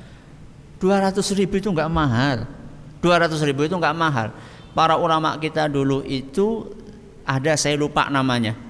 200 0.80 1.20
ribu 1.36 1.60
itu 1.60 1.68
nggak 1.68 1.92
mahal. 1.92 2.48
200 3.04 3.36
ribu 3.44 3.68
itu 3.68 3.76
nggak 3.76 3.92
mahal. 3.92 4.32
Para 4.72 4.96
ulama 4.96 5.36
kita 5.36 5.68
dulu 5.68 6.00
itu 6.08 6.64
ada 7.28 7.52
saya 7.60 7.76
lupa 7.76 8.08
namanya. 8.08 8.69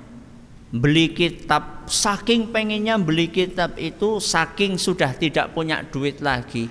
Beli 0.71 1.11
kitab 1.11 1.91
saking 1.91 2.55
pengennya 2.55 2.95
beli 2.95 3.27
kitab 3.27 3.75
itu 3.75 4.23
saking 4.23 4.79
sudah 4.79 5.11
tidak 5.19 5.51
punya 5.51 5.83
duit 5.83 6.23
lagi. 6.23 6.71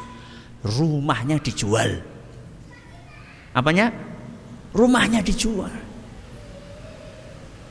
Rumahnya 0.64 1.44
dijual. 1.44 2.00
Apanya? 3.52 3.92
Rumahnya 4.72 5.20
dijual. 5.20 5.72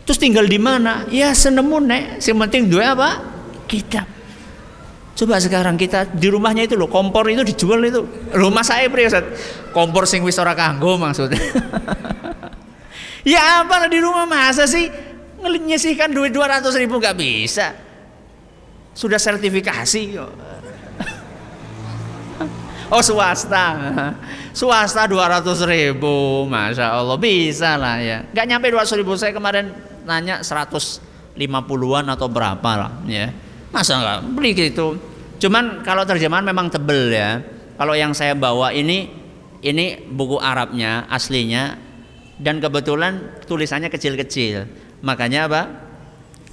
Terus 0.05 0.21
tinggal 0.21 0.45
di 0.45 0.61
mana? 0.61 1.09
Ya 1.09 1.33
senemu 1.33 1.81
nek, 1.85 2.21
yang 2.21 2.41
penting 2.45 2.69
dua 2.69 2.93
apa? 2.93 3.11
Kitab. 3.69 4.09
Coba 5.17 5.37
sekarang 5.41 5.81
kita 5.81 6.13
di 6.13 6.29
rumahnya 6.31 6.69
itu 6.69 6.77
loh, 6.77 6.89
kompor 6.89 7.29
itu 7.29 7.45
dijual 7.45 7.81
itu. 7.85 8.05
Rumah 8.33 8.65
saya 8.65 8.89
pria 8.93 9.11
Kompor 9.73 10.05
sing 10.05 10.25
wis 10.25 10.41
ora 10.41 10.57
kanggo 10.57 10.97
maksudnya. 10.97 11.41
ya 13.37 13.65
apa 13.65 13.89
di 13.91 13.99
rumah 14.01 14.25
masa 14.25 14.65
sih 14.65 15.08
nyisihkan 15.43 16.11
duit 16.11 16.35
200 16.35 16.67
ribu 16.81 16.99
gak 16.99 17.17
bisa. 17.19 17.75
Sudah 18.95 19.21
sertifikasi 19.21 20.19
Oh 22.89 23.05
swasta, 23.05 23.77
swasta 24.57 25.05
200 25.05 25.45
ribu, 25.69 26.49
masya 26.49 26.97
Allah 26.97 27.21
bisa 27.21 27.77
lah 27.77 28.01
ya. 28.01 28.25
Gak 28.33 28.49
nyampe 28.49 28.73
200 28.73 28.97
ribu 28.97 29.13
saya 29.13 29.37
kemarin 29.37 29.77
nanya 30.09 30.41
150-an 30.41 32.05
atau 32.09 32.27
berapa 32.33 32.71
lah 32.81 32.93
ya. 33.05 33.29
Masa 33.69 34.01
nggak 34.01 34.19
beli 34.33 34.57
gitu. 34.57 34.97
Cuman 35.37 35.85
kalau 35.85 36.09
terjemahan 36.09 36.49
memang 36.49 36.73
tebel 36.73 37.13
ya. 37.13 37.45
Kalau 37.77 37.93
yang 37.93 38.17
saya 38.17 38.33
bawa 38.33 38.73
ini 38.73 39.13
ini 39.61 40.09
buku 40.09 40.41
Arabnya 40.41 41.05
aslinya 41.13 41.77
dan 42.41 42.57
kebetulan 42.57 43.45
tulisannya 43.45 43.93
kecil-kecil. 43.93 44.65
Makanya 45.03 45.47
apa? 45.47 45.63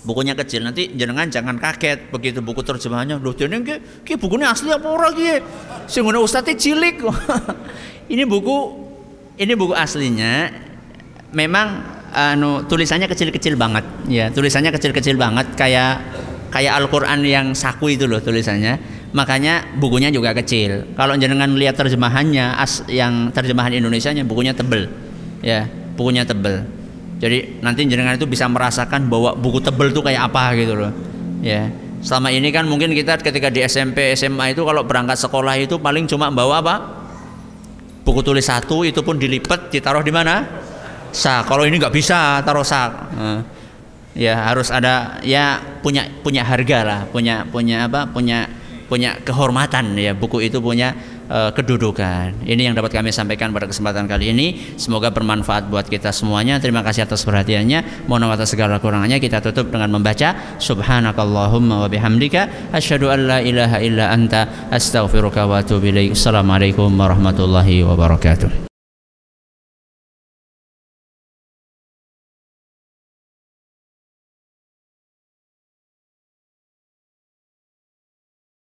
Bukunya 0.05 0.38
kecil. 0.38 0.62
Nanti 0.62 0.93
jenengan 0.93 1.25
jangan 1.25 1.58
kaget. 1.58 2.13
Begitu 2.13 2.39
buku 2.45 2.62
terjemahannya. 2.62 3.17
Loh, 3.17 3.34
jadi 3.34 3.58
ki, 3.58 4.05
ki 4.05 4.13
bukunya 4.21 4.53
asli 4.53 4.69
apa 4.69 4.86
ora 4.86 5.10
ki? 5.10 5.41
Sing 5.89 6.05
ustadz 6.05 6.53
cilik. 6.53 7.01
ini 8.13 8.23
buku 8.29 8.58
ini 9.41 9.53
buku 9.58 9.73
aslinya. 9.73 10.53
Memang 11.34 11.67
anu 12.13 12.63
tulisannya 12.69 13.10
kecil-kecil 13.10 13.58
banget. 13.58 13.84
Ya 14.05 14.29
tulisannya 14.29 14.69
kecil-kecil 14.69 15.17
banget. 15.17 15.58
Kayak 15.58 16.05
kayak 16.53 16.86
Al-Qur'an 16.86 17.25
yang 17.25 17.58
saku 17.58 17.97
itu 17.97 18.05
loh 18.05 18.21
tulisannya. 18.21 18.77
Makanya 19.17 19.73
bukunya 19.81 20.13
juga 20.13 20.38
kecil. 20.38 20.93
Kalau 20.93 21.17
jenengan 21.17 21.49
lihat 21.58 21.81
terjemahannya 21.81 22.62
as 22.62 22.86
yang 22.86 23.34
terjemahan 23.34 23.73
Indonesia 23.73 24.13
nya 24.13 24.21
bukunya 24.21 24.53
tebel. 24.53 24.86
Ya 25.41 25.65
bukunya 25.97 26.29
tebel 26.29 26.85
jadi 27.15 27.63
nanti 27.63 27.88
jenengan 27.88 28.19
itu 28.19 28.28
bisa 28.28 28.43
merasakan 28.51 29.08
bahwa 29.08 29.32
buku 29.39 29.63
tebel 29.63 29.91
itu 29.91 30.04
kayak 30.04 30.32
apa 30.32 30.51
gitu 30.60 30.75
loh. 30.75 30.91
Ya. 31.39 31.71
Selama 32.04 32.30
ini 32.30 32.51
kan 32.51 32.67
mungkin 32.67 32.91
kita 32.91 33.17
ketika 33.23 33.47
di 33.47 33.63
SMP 33.65 34.13
SMA 34.13 34.54
itu 34.54 34.62
kalau 34.67 34.84
berangkat 34.84 35.17
sekolah 35.17 35.56
itu 35.58 35.80
paling 35.80 36.06
cuma 36.12 36.28
bawa 36.30 36.60
apa? 36.60 36.75
Buku 38.06 38.21
tulis 38.21 38.45
satu 38.45 38.86
itu 38.86 39.01
pun 39.01 39.17
dilipat 39.17 39.71
ditaruh 39.71 40.04
di 40.04 40.13
mana? 40.13 40.43
Sak. 41.15 41.47
Kalau 41.47 41.63
ini 41.63 41.80
nggak 41.80 41.95
bisa 41.95 42.43
taruh 42.43 42.62
uh, 42.62 43.39
ya 44.13 44.51
harus 44.51 44.69
ada 44.69 45.17
ya 45.23 45.58
punya 45.80 46.06
punya 46.19 46.43
harga 46.43 46.80
lah. 46.84 46.99
Punya 47.10 47.47
punya 47.47 47.88
apa? 47.88 48.06
Punya 48.12 48.45
punya 48.86 49.17
kehormatan 49.21 49.98
ya 49.98 50.13
buku 50.13 50.45
itu 50.45 50.62
punya 50.62 50.93
uh, 51.30 51.52
kedudukan. 51.52 52.45
Ini 52.45 52.71
yang 52.71 52.76
dapat 52.78 52.93
kami 52.93 53.10
sampaikan 53.10 53.52
pada 53.52 53.69
kesempatan 53.69 54.06
kali 54.06 54.32
ini. 54.32 54.48
Semoga 54.78 55.10
bermanfaat 55.10 55.69
buat 55.69 55.89
kita 55.89 56.13
semuanya. 56.13 56.62
Terima 56.62 56.86
kasih 56.86 57.06
atas 57.06 57.26
perhatiannya. 57.26 58.06
Mohon 58.10 58.30
maaf 58.30 58.41
atas 58.41 58.54
segala 58.54 58.78
kurangannya 58.78 59.17
kita 59.17 59.41
tutup 59.41 59.74
dengan 59.74 59.89
membaca 59.93 60.58
subhanakallahumma 60.62 61.86
wa 61.86 61.89
bihamdika 61.89 62.71
asyhadu 62.74 63.10
an 63.10 63.19
la 63.26 63.39
ilaha 63.41 63.78
illa 63.82 64.12
anta 64.13 64.69
astaghfiruka 64.69 65.45
wa 65.50 65.62
atubu 65.62 65.89
ilaik. 65.89 66.13
Assalamualaikum 66.13 66.89
warahmatullahi 66.93 67.82
wabarakatuh 67.86 68.75